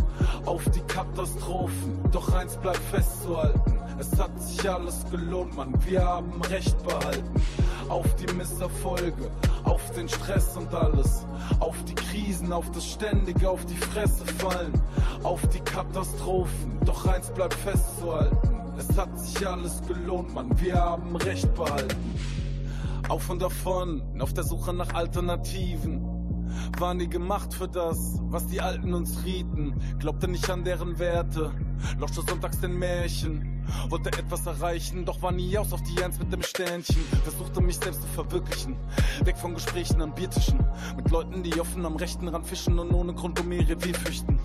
[0.47, 3.79] Auf die Katastrophen, doch eins bleibt festzuhalten.
[3.99, 7.43] Es hat sich alles gelohnt, Mann, wir haben Recht behalten.
[7.89, 9.31] Auf die Misserfolge,
[9.65, 11.27] auf den Stress und alles.
[11.59, 14.73] Auf die Krisen, auf das ständige auf die Fresse fallen.
[15.23, 18.61] Auf die Katastrophen, doch eins bleibt festzuhalten.
[18.79, 22.15] Es hat sich alles gelohnt, Mann, wir haben Recht behalten.
[23.09, 26.10] Auf und davon, auf der Suche nach Alternativen.
[26.79, 29.75] Waren die gemacht für das, was die Alten uns rieten.
[29.99, 31.53] Glaubte nicht an deren Werte,
[31.99, 33.65] lochte sonntags den Märchen.
[33.89, 37.03] Wollte etwas erreichen, doch war nie aus auf die Eins mit dem Sternchen.
[37.23, 38.77] Versuchte mich selbst zu verwirklichen.
[39.25, 40.65] Weg von Gesprächen an Biertischen.
[40.97, 44.39] Mit Leuten, die offen am rechten Rand fischen und ohne Grund um ihr Revier fürchten.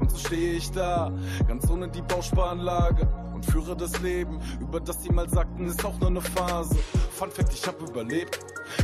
[0.00, 1.12] Und so stehe ich da,
[1.46, 6.10] ganz ohne die Bausparanlage führe das Leben, über das die mal sagten, ist auch nur
[6.10, 6.76] eine Phase.
[7.10, 8.38] Fun Fact, ich hab überlebt,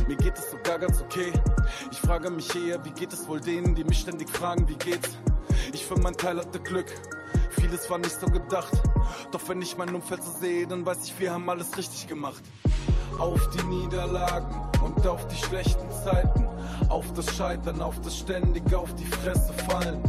[0.07, 1.31] mir geht es sogar ganz okay.
[1.91, 5.17] Ich frage mich eher, wie geht es wohl denen, die mich ständig fragen, wie geht's?
[5.73, 6.87] Ich für meinen Teil hatte Glück,
[7.51, 8.71] vieles war nicht so gedacht.
[9.31, 12.43] Doch wenn ich mein Umfeld so sehe, dann weiß ich, wir haben alles richtig gemacht.
[13.17, 16.47] Auf die Niederlagen und auf die schlechten Zeiten.
[16.89, 20.01] Auf das Scheitern, auf das ständige auf die Fresse fallen.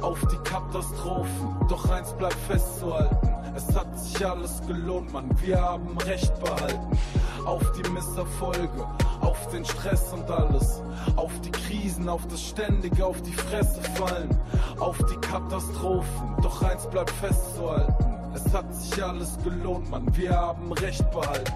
[0.00, 3.29] Auf die Katastrophen, doch eins bleibt festzuhalten.
[3.54, 6.98] Es hat sich alles gelohnt, Mann, wir haben Recht behalten.
[7.44, 8.86] Auf die Misserfolge,
[9.20, 10.82] auf den Stress und alles.
[11.16, 14.30] Auf die Krisen, auf das ständige auf die Fresse fallen.
[14.78, 18.04] Auf die Katastrophen, doch eins bleibt festzuhalten.
[18.34, 21.52] Es hat sich alles gelohnt, Mann, wir haben Recht behalten.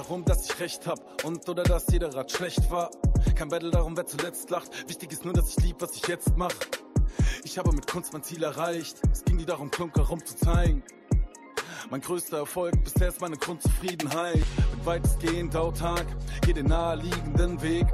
[0.00, 2.90] Darum, dass ich recht hab und oder dass jeder Rat schlecht war.
[3.34, 4.88] Kein Battle darum, wer zuletzt lacht.
[4.88, 6.54] Wichtig ist nur, dass ich lieb, was ich jetzt mach.
[7.44, 8.96] Ich habe mit Kunst mein Ziel erreicht.
[9.12, 10.82] Es ging nie darum, Klunker rumzuzeigen.
[11.90, 14.34] Mein größter Erfolg bisher ist meine Grundzufriedenheit.
[14.34, 16.06] Bin weitestgehend autark,
[16.46, 17.86] geh den naheliegenden Weg.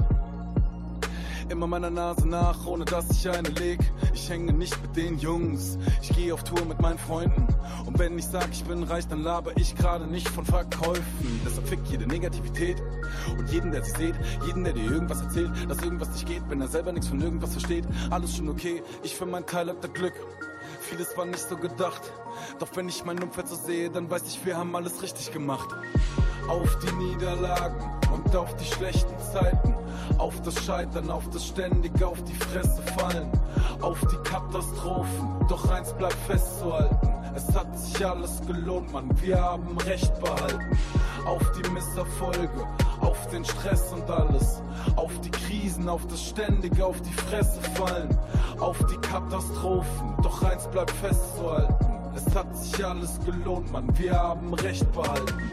[1.48, 3.78] Immer meiner Nase nach, ohne dass ich eine leg.
[4.12, 7.46] Ich hänge nicht mit den Jungs, ich gehe auf Tour mit meinen Freunden.
[7.86, 11.40] Und wenn ich sag, ich bin reich, dann laber ich gerade nicht von Verkäufen.
[11.44, 12.82] Deshalb fick jede Negativität
[13.38, 14.14] und jeden, der sie sieht,
[14.44, 17.52] jeden, der dir irgendwas erzählt, dass irgendwas nicht geht, wenn er selber nichts von irgendwas
[17.52, 17.84] versteht.
[18.10, 20.14] Alles schon okay, ich für meinen Teil hab das Glück.
[20.80, 22.02] Vieles war nicht so gedacht.
[22.58, 25.68] Doch wenn ich mein Umfeld so sehe, dann weiß ich, wir haben alles richtig gemacht.
[26.48, 29.74] Auf die Niederlagen und auf die schlechten Zeiten.
[30.18, 33.30] Auf das Scheitern, auf das ständige auf die Fresse fallen.
[33.80, 35.46] Auf die Katastrophen.
[35.48, 37.08] Doch eins bleibt festzuhalten.
[37.34, 39.10] Es hat sich alles gelohnt, Mann.
[39.20, 40.78] Wir haben Recht behalten.
[41.26, 42.66] Auf die Misserfolge,
[43.00, 44.62] auf den Stress und alles.
[44.94, 48.16] Auf die Krisen, auf das ständige auf die Fresse fallen.
[48.58, 50.14] Auf die Katastrophen.
[50.22, 51.74] Doch eins bleibt festzuhalten.
[52.14, 53.86] Es hat sich alles gelohnt, Mann.
[53.98, 55.52] Wir haben Recht behalten.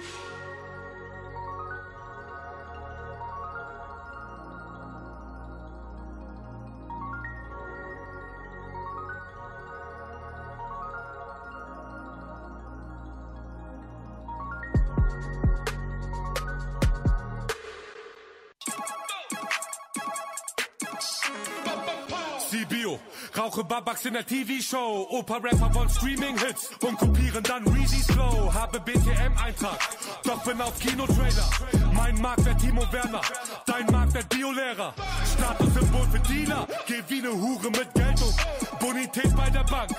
[23.53, 25.07] Rauche Babaks in der TV-Show.
[25.09, 28.51] Opa-Rapper wollen Streaming-Hits und kopieren dann Reezy's Flow.
[28.53, 29.79] Habe BTM-Eintrag,
[30.23, 31.49] doch bin auf Kinotrailer.
[31.93, 33.21] Mein Marktwert Timo Werner,
[33.65, 34.93] dein Marktwert Biolehrer.
[35.33, 38.79] Statussymbol für Dealer, geh wie ne Hure mit Geld um.
[38.79, 39.91] Bonität bei der Bank,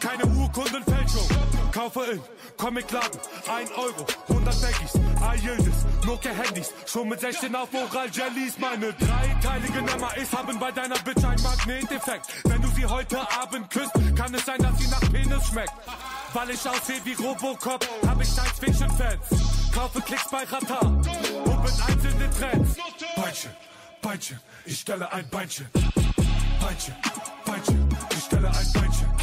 [0.00, 1.28] keine Urkundenfälschung.
[1.72, 2.20] Kaufe in
[2.58, 3.18] Comicladen,
[3.48, 4.92] 1 Euro, 100 Baggies,
[5.22, 8.58] Ayildis, Nokia-Handys, schon mit 16 auf Oral Jellies.
[8.58, 12.26] Meine dreiteilige Nummer ist, haben bei deiner Bitch ein Magneteffekt.
[12.44, 15.72] Wenn du sie heute Abend küsst, kann es sein, dass sie nach Penis schmeckt.
[16.34, 19.72] Weil ich aussehe wie Robocop, hab ich Science-Fiction-Fans.
[19.74, 22.76] Kaufe Klicks bei Rata und in den Trends.
[23.16, 23.50] Beinchen,
[24.02, 25.66] Beinchen, ich stelle ein Beinchen.
[26.60, 26.94] Beinchen,
[27.46, 29.21] Beinchen, ich stelle ein Beinchen.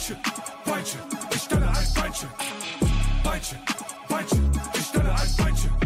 [0.00, 0.16] Beinchen,
[0.64, 1.00] Beinchen,
[1.30, 2.28] ich stelle ein Beinchen.
[3.22, 3.58] Beinchen,
[4.08, 5.79] Beinchen, ich stelle ein Beinchen.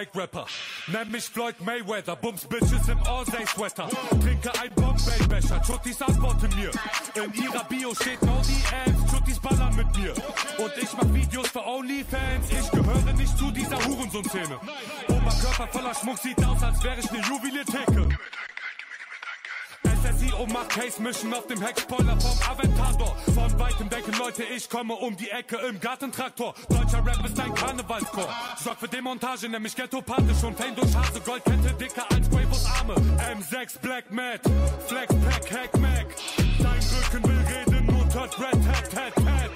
[0.00, 0.46] Box Fake Rapper.
[0.86, 2.16] Nenn mich Floyd Mayweather.
[2.16, 3.88] Bums Bitches im All-Day Sweater.
[4.22, 5.60] Trinke ein Bombay-Becher.
[5.62, 6.70] Chuttis antworten mir.
[7.22, 9.10] In ihrer Bio steht No DMs.
[9.10, 10.12] Chuttis ballern mit mir.
[10.58, 12.50] Und ich mach Videos für Onlyfans.
[12.50, 14.58] Ich gehöre nicht zu dieser Hurensohn-Szene.
[15.08, 18.08] Oberkörper voller Schmuck sieht aus, als wäre ich ne Juweliertheke.
[20.20, 23.16] SSIO macht Case Mission auf dem Heckspoiler vom Aventador.
[23.34, 26.54] Von weitem denken Leute, ich komme um die Ecke im Gartentraktor.
[26.68, 28.28] Deutscher Rap ist ein Karnevalschor.
[28.62, 31.20] Sorg für Demontage, nämlich ghettopathisch und Fame durch Hase.
[31.20, 32.94] Goldkette dicker als Quavos Arme.
[32.94, 34.40] M6 Black Matt,
[34.86, 36.06] Flex Pack, Hack Mac.
[36.58, 39.50] Dein Rücken will reden und hört Red Hat, Hat, Hat.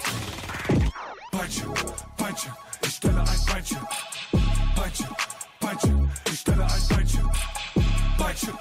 [1.31, 1.73] Beinchen,
[2.17, 3.87] Beinchen, ich stelle ein Beinchen.
[4.75, 5.09] Beinchen,
[5.59, 7.29] Beinchen, ich stelle ein Beinchen.
[8.17, 8.53] Beinchen,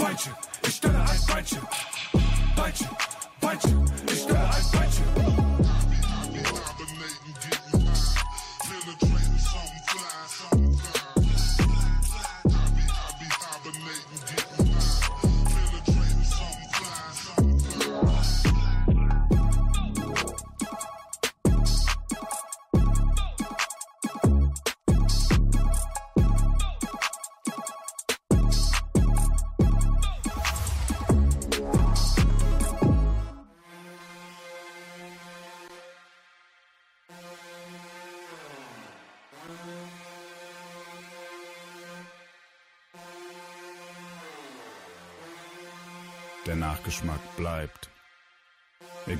[0.00, 0.32] Beinchen,
[0.66, 1.60] ich stelle ein Beinchen.
[2.56, 2.88] Beinchen,
[3.38, 5.39] Beinchen, ich stelle ein Beinchen.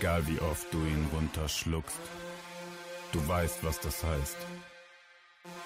[0.01, 2.01] Egal wie oft du ihn runterschluckst.
[3.13, 4.37] Du weißt, was das heißt.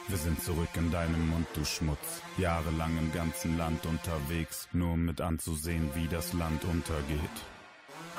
[0.08, 2.20] Wir sind zurück in deinem Mund, du Schmutz.
[2.36, 7.36] Jahrelang im ganzen Land unterwegs, nur um mit anzusehen, wie das Land untergeht.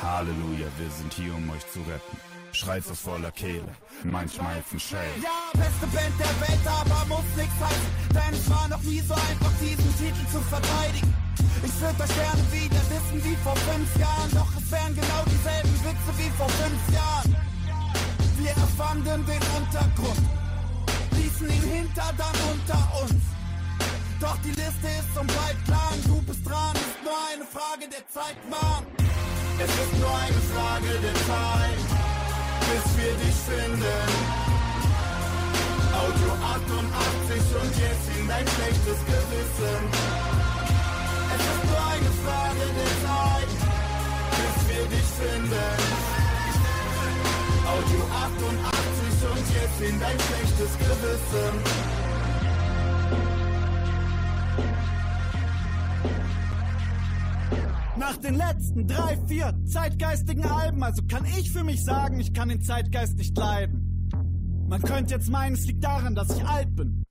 [0.01, 2.17] Halleluja, wir sind hier, um euch zu retten.
[2.56, 3.68] Schreit aus voller Kehle,
[4.03, 4.99] manchmal ein Shell.
[5.22, 7.91] Ja, beste Band der Welt, aber muss nix heißen.
[8.15, 11.14] Denn es war noch nie so einfach, diesen Titel zu verteidigen.
[11.64, 14.32] Ich würde euch gerne wieder wissen wie vor fünf Jahren.
[14.32, 17.36] Doch es wären genau dieselben Witze wie vor fünf Jahren.
[18.40, 20.23] Wir erfanden den Untergrund,
[21.11, 23.23] ließen ihn hinter dann unter uns.
[24.22, 28.07] Doch die Liste ist und bleibt lang, du bist dran, ist nur eine Frage der
[28.07, 28.86] Zeit, Mann.
[29.60, 32.14] Es ist nur eine Frage der Zeit,
[32.67, 34.09] bis wir dich finden.
[35.93, 39.81] Audio 88 und jetzt in dein schlechtes Gewissen.
[41.35, 43.51] Es ist nur eine Frage der Zeit,
[44.37, 45.77] bis wir dich finden.
[47.65, 52.14] Audio 88 und jetzt in dein schlechtes Gewissen.
[58.07, 62.49] Nach den letzten drei, vier zeitgeistigen Alben, also kann ich für mich sagen, ich kann
[62.49, 64.11] den Zeitgeist nicht leiden.
[64.69, 67.03] Man könnte jetzt meinen, es liegt daran, dass ich alt bin.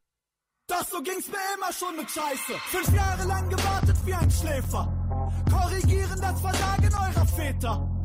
[0.69, 2.53] Doch so ging's mir immer schon mit Scheiße.
[2.71, 5.33] Fünf Jahre lang gewartet wie ein Schläfer.
[5.51, 8.03] Korrigieren das Versagen eurer Väter.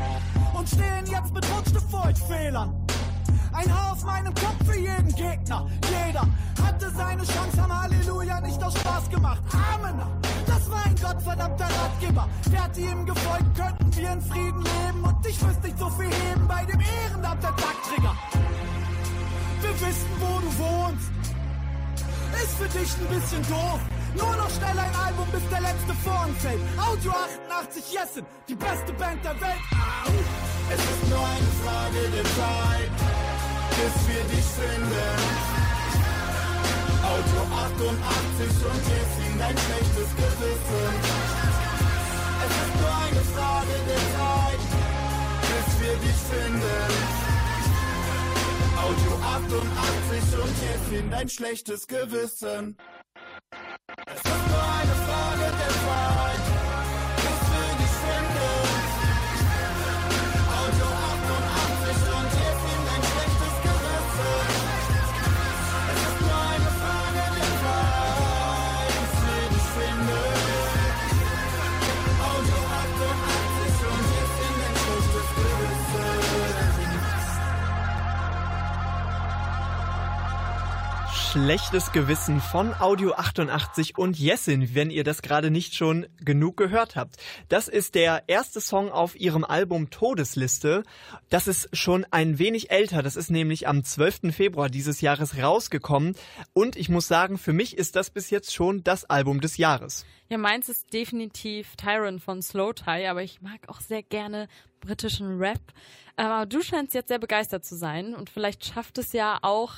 [0.58, 2.88] Und stehen jetzt mit Rutschste vor euch Fehlern.
[3.54, 5.68] Ein Haar auf meinem Kopf für jeden Gegner.
[6.08, 6.28] Jeder
[6.64, 9.44] hatte seine Chance, haben Halleluja nicht aus Spaß gemacht.
[9.76, 10.02] Amen.
[10.50, 12.28] Das war ein gottverdammter Ratgeber.
[12.52, 15.04] Ihr ihm gefolgt, könnten wir in Frieden leben.
[15.04, 18.16] Und ich wüsste nicht so viel heben bei dem Ehrenamt der Tagträger.
[19.62, 21.12] Wir wissen, wo du wohnst.
[22.42, 23.80] Ist für dich ein bisschen doof.
[24.18, 26.62] Nur noch schnell ein Album, bis der letzte Vorhang fällt.
[26.80, 29.64] Audio 88 Jessen, die beste Band der Welt.
[30.72, 32.92] Es ist nur eine Frage der Zeit,
[33.78, 35.59] bis wir dich finden.
[37.10, 40.94] Audio 88 und Jessin, dein schlechtes Gewissen.
[42.46, 44.64] Es ist nur eine Frage der Zeit,
[45.42, 46.92] bis wir dich finden.
[48.78, 52.78] Audio 88 und Jessin, dein schlechtes Gewissen.
[54.06, 54.69] Es ist nur
[81.32, 86.96] Schlechtes Gewissen von Audio 88 und Jessin, wenn ihr das gerade nicht schon genug gehört
[86.96, 87.18] habt.
[87.50, 90.84] Das ist der erste Song auf ihrem Album Todesliste.
[91.30, 93.04] Das ist schon ein wenig älter.
[93.04, 94.36] Das ist nämlich am 12.
[94.36, 96.16] Februar dieses Jahres rausgekommen.
[96.54, 100.08] Und ich muss sagen, für mich ist das bis jetzt schon das Album des Jahres.
[100.30, 104.48] Ja, meins ist definitiv Tyron von Slow Tie, aber ich mag auch sehr gerne
[104.80, 105.62] britischen Rap.
[106.16, 109.76] Aber du scheinst jetzt sehr begeistert zu sein und vielleicht schafft es ja auch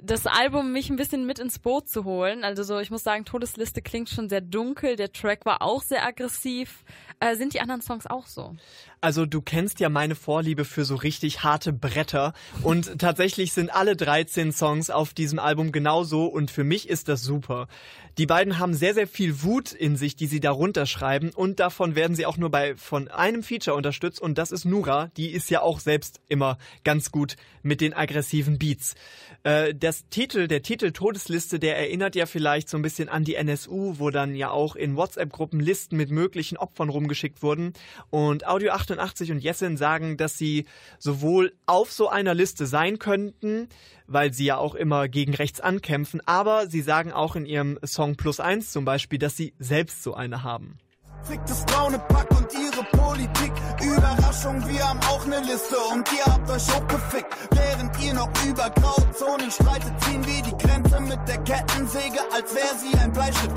[0.00, 2.44] das Album mich ein bisschen mit ins Boot zu holen.
[2.44, 6.04] Also so, ich muss sagen, Todesliste klingt schon sehr dunkel, der Track war auch sehr
[6.06, 6.84] aggressiv.
[7.20, 8.54] Äh, sind die anderen Songs auch so?
[9.00, 13.96] Also du kennst ja meine Vorliebe für so richtig harte Bretter und tatsächlich sind alle
[13.96, 17.68] 13 Songs auf diesem Album genauso und für mich ist das super.
[18.18, 21.94] Die beiden haben sehr, sehr viel Wut in sich, die sie darunter schreiben und davon
[21.94, 25.12] werden sie auch nur bei von einem Feature unterstützt und das ist Nura.
[25.16, 28.96] Die ist ja auch selbst immer ganz gut mit den aggressiven Beats.
[29.44, 33.36] Äh, das Titel, der Titel Todesliste, der erinnert ja vielleicht so ein bisschen an die
[33.36, 37.72] NSU, wo dann ja auch in WhatsApp-Gruppen Listen mit möglichen Opfern rumgeschickt wurden
[38.10, 40.64] und Audio 88 und Jessin sagen, dass sie
[40.98, 43.68] sowohl auf so einer Liste sein könnten,
[44.08, 48.16] weil sie ja auch immer gegen rechts ankämpfen, aber sie sagen auch in ihrem Song
[48.16, 50.78] Plus Eins zum Beispiel, dass sie selbst so eine haben.
[51.22, 53.52] Fickt das braune Pack und ihre Politik.
[53.82, 57.36] Überraschung, wir haben auch ne Liste und ihr habt euch hochgefickt.
[57.50, 62.74] Während ihr noch über Grauzonen streitet, ziehen wir die Grenze mit der Kettensäge, als wäre
[62.78, 63.56] sie ein Bleistift.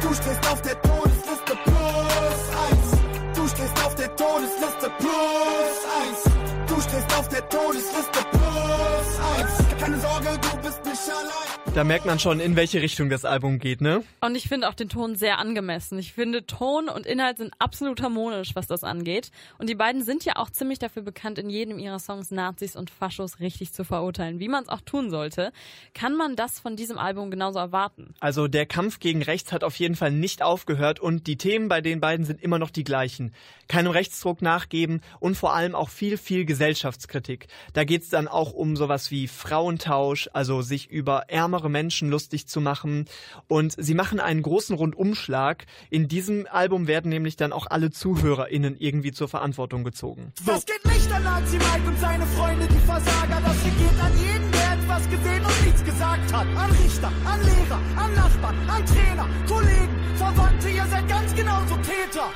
[0.00, 3.36] Du stehst auf der Todesliste plus eins.
[3.36, 6.68] Du stehst auf der Todesliste plus eins.
[6.68, 9.59] Du stehst auf der Todesliste plus eins.
[10.00, 11.59] Sorge, du bist nicht allein.
[11.72, 14.02] Da merkt man schon, in welche Richtung das Album geht, ne?
[14.20, 16.00] Und ich finde auch den Ton sehr angemessen.
[16.00, 19.30] Ich finde, Ton und Inhalt sind absolut harmonisch, was das angeht.
[19.56, 22.90] Und die beiden sind ja auch ziemlich dafür bekannt, in jedem ihrer Songs Nazis und
[22.90, 25.52] Faschos richtig zu verurteilen, wie man es auch tun sollte.
[25.94, 28.14] Kann man das von diesem Album genauso erwarten?
[28.18, 31.80] Also der Kampf gegen rechts hat auf jeden Fall nicht aufgehört und die Themen bei
[31.80, 33.32] den beiden sind immer noch die gleichen.
[33.68, 37.46] Keinem Rechtsdruck nachgeben und vor allem auch viel, viel Gesellschaftskritik.
[37.74, 42.60] Da geht's dann auch um sowas wie Frauentausch, also sich über ärmere Menschen lustig zu
[42.60, 43.06] machen.
[43.48, 45.66] Und sie machen einen großen Rundumschlag.
[45.90, 50.32] In diesem Album werden nämlich dann auch alle ZuhörerInnen irgendwie zur Verantwortung gezogen.
[50.46, 53.40] Das geht nicht an Nazi Mike und seine Freunde, die Versager.
[53.44, 56.46] Das hier geht an jeden, der etwas gesehen und nichts gesagt hat.
[56.46, 62.30] An Richter, an Lehrer, an Nachbarn, an Trainer, Kollegen, Verwandte, ihr seid ganz genauso Täter.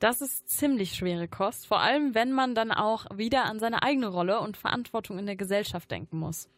[0.00, 4.08] Das ist ziemlich schwere Kost, vor allem wenn man dann auch wieder an seine eigene
[4.08, 6.48] Rolle und Verantwortung in der Gesellschaft denken muss.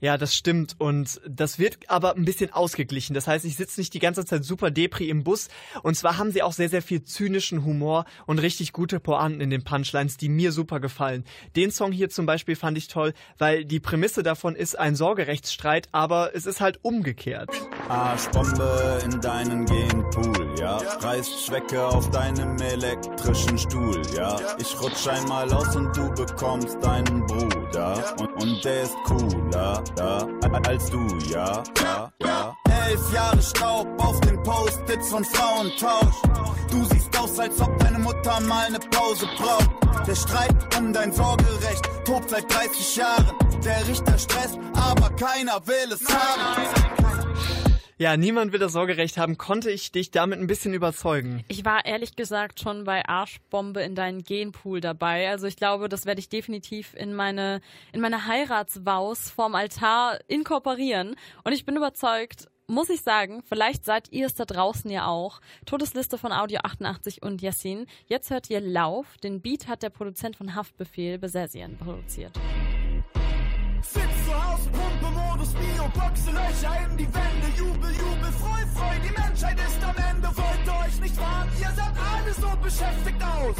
[0.00, 0.76] Ja, das stimmt.
[0.78, 3.14] Und das wird aber ein bisschen ausgeglichen.
[3.14, 5.48] Das heißt, ich sitze nicht die ganze Zeit super Depri im Bus.
[5.82, 9.50] Und zwar haben sie auch sehr, sehr viel zynischen Humor und richtig gute Pointen in
[9.50, 11.24] den Punchlines, die mir super gefallen.
[11.56, 15.88] Den Song hier zum Beispiel fand ich toll, weil die Prämisse davon ist ein Sorgerechtsstreit,
[15.92, 17.50] aber es ist halt umgekehrt.
[17.88, 20.76] Arschbombe in deinen Genpool, ja.
[20.76, 24.38] Reißt Schwecke auf deinem elektrischen Stuhl, ja.
[24.58, 27.65] Ich rutsch einmal aus und du bekommst deinen Bruder.
[27.76, 30.26] Und, und der ist cooler, ja,
[30.66, 32.56] als du, ja, ja, ja.
[32.88, 36.22] Elf Jahre Staub auf den Post-its von Frauentausch.
[36.70, 39.68] Du siehst aus, als ob deine Mutter mal eine Pause braucht.
[40.06, 43.32] Der Streit um dein Sorgerecht tobt seit 30 Jahren.
[43.62, 47.65] Der Richter stresst, aber keiner will es haben.
[47.98, 49.38] Ja, niemand will das Sorgerecht haben.
[49.38, 51.42] Konnte ich dich damit ein bisschen überzeugen?
[51.48, 55.30] Ich war ehrlich gesagt schon bei Arschbombe in deinen Genpool dabei.
[55.30, 57.62] Also ich glaube, das werde ich definitiv in meine,
[57.94, 61.16] in meine Heiratswaus vorm Altar inkorporieren.
[61.42, 65.40] Und ich bin überzeugt, muss ich sagen, vielleicht seid ihr es da draußen ja auch.
[65.64, 67.86] Todesliste von Audio 88 und Yassin.
[68.08, 69.16] Jetzt hört ihr Lauf.
[69.22, 72.38] Den Beat hat der Produzent von Haftbefehl Besessien produziert.
[73.92, 78.94] Sitz zu Hause, Pumpe, Modus, Bio, Boxe, Löcher in die Wände, Jubel, Jubel, Freu, Freu,
[79.04, 83.22] die Menschheit ist am Ende, wollt ihr euch nicht warnen, ihr seid alle so beschäftigt
[83.22, 83.56] aus.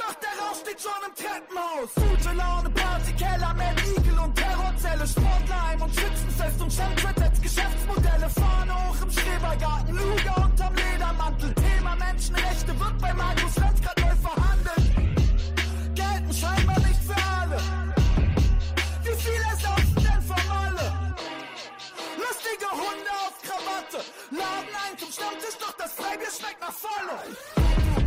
[0.00, 1.90] Doch der Rauch steht schon im Treppenhaus.
[1.94, 8.28] Gute Laune, Party, Keller, Mad Eagle und Terrorzelle, Sportleim und Schützenfest und Champions als Geschäftsmodelle.
[8.30, 11.54] Fahne hoch im Schrebergarten, Luger unterm Ledermantel.
[11.54, 14.35] Thema Menschenrechte wird bei Markus Lanz grad neu verhandelt.
[24.30, 28.05] Laden ein zum Stammtisch, doch das Freibier schmeckt nach Volle.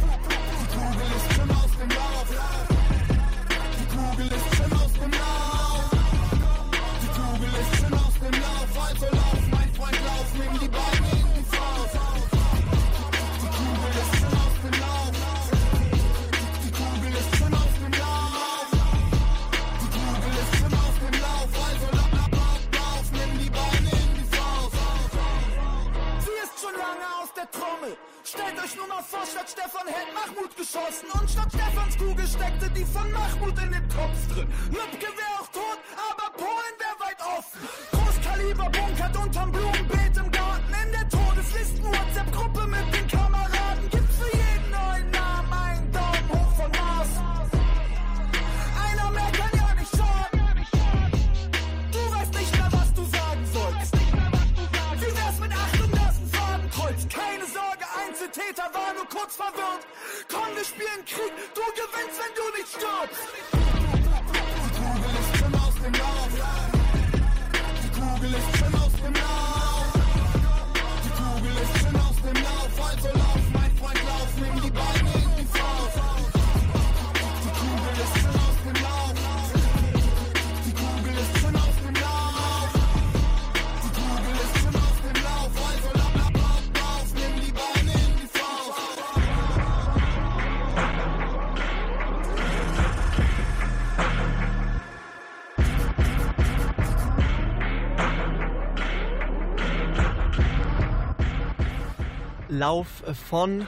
[102.59, 103.65] Lauf von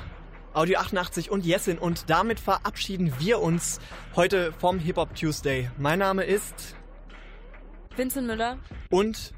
[0.53, 3.79] Audio 88 und Jessin und damit verabschieden wir uns
[4.17, 5.71] heute vom Hip Hop Tuesday.
[5.77, 6.75] Mein Name ist
[7.95, 8.57] Vincent Müller
[8.89, 9.31] und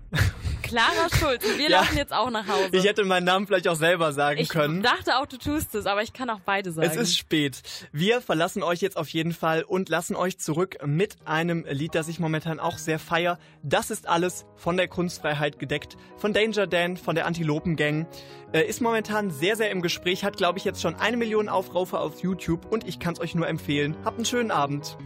[0.73, 1.45] Clara Schulz.
[1.45, 1.79] Und wir Ja.
[1.81, 2.69] laufen jetzt auch nach Hause.
[2.71, 4.81] ich hätte meinen Namen vielleicht auch selber sagen Ich können.
[4.81, 6.87] dachte auch, du tust es, aber ich kann auch beide sagen.
[6.89, 7.61] Es ist spät.
[7.91, 12.07] Wir verlassen euch jetzt auf jeden Fall und lassen euch zurück mit einem Lied, das
[12.07, 13.37] ich momentan auch sehr feier.
[13.61, 18.07] Das ist alles von der Kunstfreiheit gedeckt, von Danger Dan, von der Antilopen Gang.
[18.51, 21.99] Äh, ist momentan sehr, sehr im Gespräch, hat glaube ich jetzt schon eine Million Aufrufe
[21.99, 23.95] auf YouTube und ich kann es euch nur empfehlen.
[24.05, 24.97] Habt einen schönen Abend.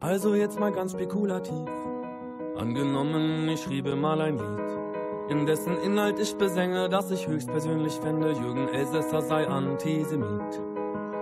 [0.00, 1.68] Also jetzt mal ganz spekulativ.
[2.62, 8.30] Angenommen, ich schriebe mal ein Lied, in dessen Inhalt ich besänge, dass ich höchstpersönlich fände,
[8.30, 10.60] Jürgen Elsässer sei Antisemit.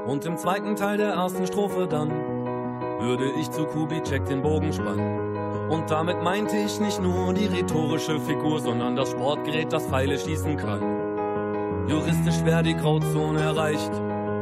[0.07, 5.71] Und im zweiten Teil der ersten Strophe dann würde ich zu Kubitschek den Bogen spannen.
[5.71, 10.59] Und damit meinte ich nicht nur die rhetorische Figur, sondern das Sportgerät, das Pfeile schießen
[10.59, 11.89] kann.
[11.89, 13.93] Juristisch wäre die Grauzone erreicht,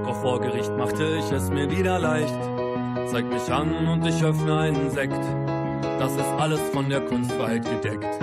[0.03, 2.41] doch vor Gericht machte ich es mir wieder leicht.
[3.07, 5.23] Zeig mich an und ich öffne einen Sekt.
[5.99, 8.19] Das ist alles von der Kunstfreiheit gedeckt.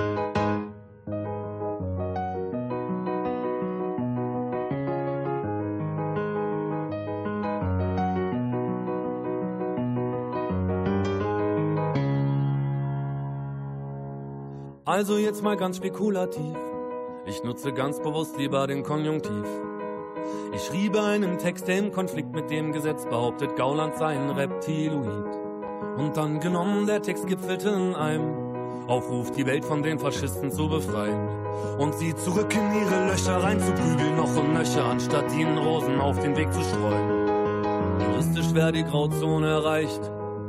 [14.85, 16.55] Also jetzt mal ganz spekulativ.
[17.25, 19.45] Ich nutze ganz bewusst lieber den Konjunktiv.
[20.53, 25.44] Ich schriebe einen Text, der im Konflikt mit dem Gesetz behauptet, Gauland sei ein Reptiloid.
[25.97, 28.55] Und dann genommen, der Text gipfelte in einem
[28.87, 31.27] Aufruf, die Welt von den Faschisten zu befreien.
[31.77, 36.35] Und sie zurück in ihre Löcher reinzuprügeln, noch und nöcher, anstatt ihnen Rosen auf den
[36.35, 37.25] Weg zu streuen.
[37.99, 40.01] Juristisch wäre die Grauzone erreicht,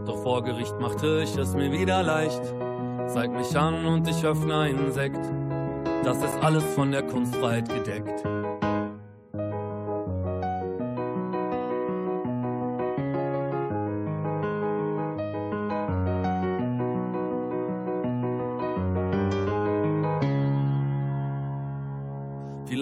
[0.04, 2.42] doch vor Gericht machte ich es mir wieder leicht.
[3.08, 5.24] Zeig mich an und ich öffne einen Sekt.
[6.04, 8.24] Das ist alles von der Kunstfreiheit gedeckt.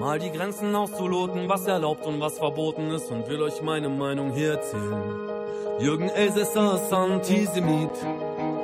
[0.00, 4.32] Mal die Grenzen auszuloten, was erlaubt und was verboten ist und will euch meine Meinung
[4.32, 5.02] hier erzählen.
[5.78, 7.90] Jürgen Elsässer ist Antisemit.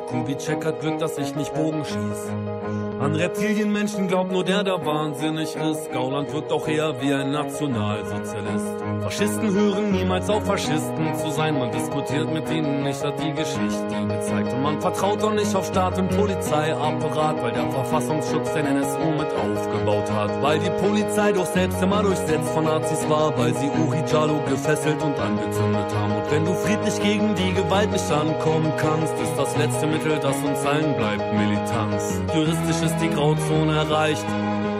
[0.07, 2.86] Kubitschek hat Glück, dass ich nicht Bogen schieß.
[2.99, 5.93] An Reptilienmenschen glaubt nur der, der wahnsinnig ist.
[5.93, 8.67] Gauland wirkt auch eher wie ein Nationalsozialist.
[9.03, 11.59] Faschisten hören niemals auf, Faschisten zu sein.
[11.59, 14.51] Man diskutiert mit ihnen nicht, hat die Geschichte gezeigt.
[14.51, 19.29] Und man vertraut auch nicht auf Staat und Polizeiapparat, weil der Verfassungsschutz den NSU mit
[19.45, 20.43] aufgebaut hat.
[20.43, 25.03] Weil die Polizei doch selbst immer durchsetzt von Nazis war, weil sie Uri Jalo gefesselt
[25.03, 26.17] und angezündet haben.
[26.17, 30.37] Und wenn du friedlich gegen die Gewalt nicht ankommen kannst, ist das letzte Mittel, das
[30.37, 32.23] uns allen bleibt, Militanz.
[32.35, 34.25] Juristisch ist die Grauzone erreicht,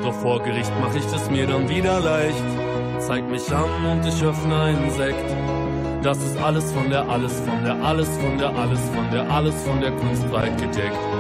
[0.03, 2.45] doch vor Gericht mach ich es mir dann wieder leicht.
[3.01, 5.29] Zeig mich an und ich öffne einen Sekt.
[6.03, 9.55] Das ist alles von der, alles von der, alles von der, alles von der, alles
[9.65, 11.16] von der Kunstfreiheit gedeckt.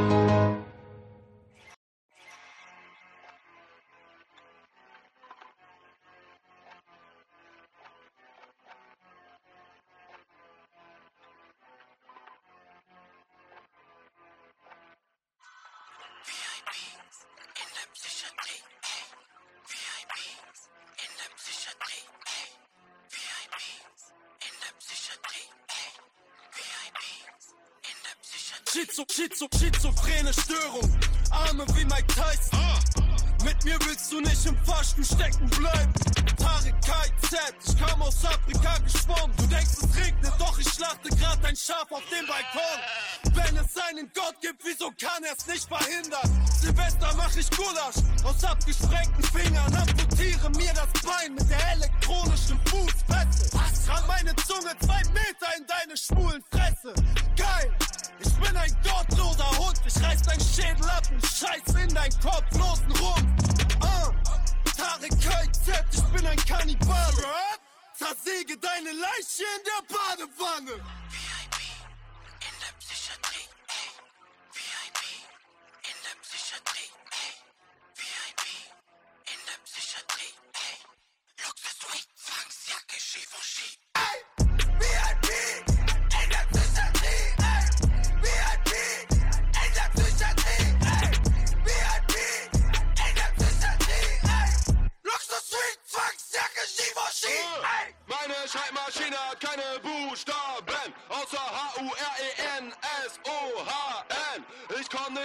[38.46, 39.36] Afrika geschwommen.
[39.36, 43.34] Du denkst, es regnet, doch ich schlachte grad ein Schaf auf dem Balkon.
[43.34, 46.46] Wenn es einen Gott gibt, wieso kann er es nicht verhindern?
[46.60, 49.74] Silvester mach ich Gulasch aus abgesprengten Fingern.
[49.74, 53.50] Amputiere mir das Bein mit der elektronischen Fußfessel.
[53.52, 53.88] Was?
[53.88, 56.94] Ran meine Zunge zwei Meter in deine schwulen Fresse.
[57.36, 57.72] Geil!
[58.20, 62.92] Ich bin ein gottloser Hund, ich reiß dein Schädel ab und scheiß in dein kopflosen
[62.92, 63.80] Rumpf.
[63.80, 64.10] Ah,
[64.76, 67.26] Tarek KZ, ich bin ein Kannibale.
[67.98, 70.84] Zersäge deine Leiche in der Badewanne.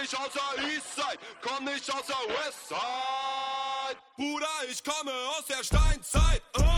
[0.02, 3.96] Nicht aus der Eastside, komm nicht aus der Westside.
[4.16, 6.42] Bruder, ich komme aus der Steinzeit.
[6.56, 6.71] Äh,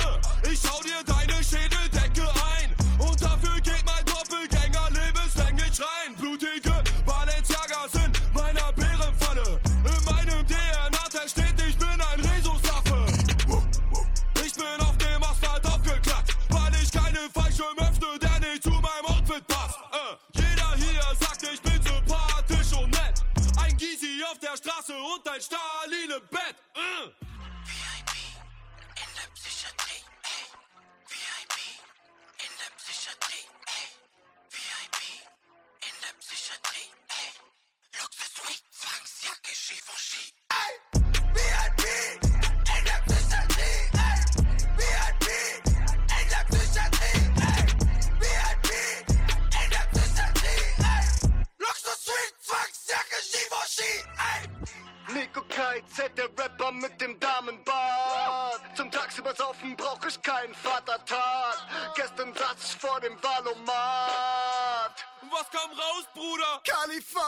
[56.24, 58.60] der Rapper mit dem Damenbart.
[58.76, 61.56] Zum tagsüber saufen brauch ich keinen Vatertag.
[61.94, 64.94] Gestern saß ich vor dem Valomat.
[65.30, 66.60] Was kam raus, Bruder?
[66.64, 67.24] Kalifat!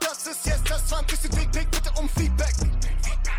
[0.00, 1.30] Das ist jetzt das 20.
[1.30, 2.54] Dickpick, bitte um Feedback.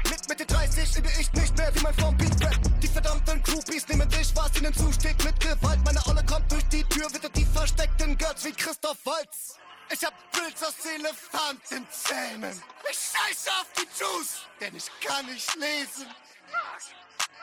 [0.09, 2.57] Mit Mitte 30 liebe ich nicht mehr wie mein Form Beatback.
[2.81, 5.79] Die verdammten Groupies nehmen dich, was ihnen zusteht, mit Gewalt.
[5.85, 9.57] Meine Olle kommt durch die Tür, wird die versteckten Götz wie Christoph Waltz.
[9.91, 12.63] Ich hab Pilz aus Elefantenzähnen.
[12.89, 16.07] Ich scheiße auf die Juice, denn ich kann nicht lesen.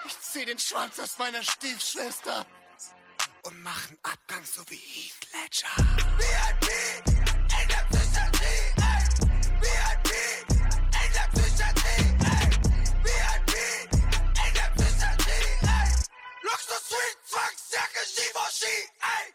[0.04, 2.44] Ich zieh den Schwanz aus meiner Stiefschwester
[3.42, 5.68] und mach einen Abgang so wie Heath Ledger.
[6.18, 6.68] VIP
[7.06, 9.02] in der Psychiatrie, ey.
[9.60, 10.10] VIP
[10.50, 12.46] in der Psychiatrie, ey.
[13.04, 13.54] VIP
[13.92, 15.88] in der Psychiatrie, ey.
[16.42, 19.26] Luxus-Suite, Zwangsjacke, Givenchy, ey.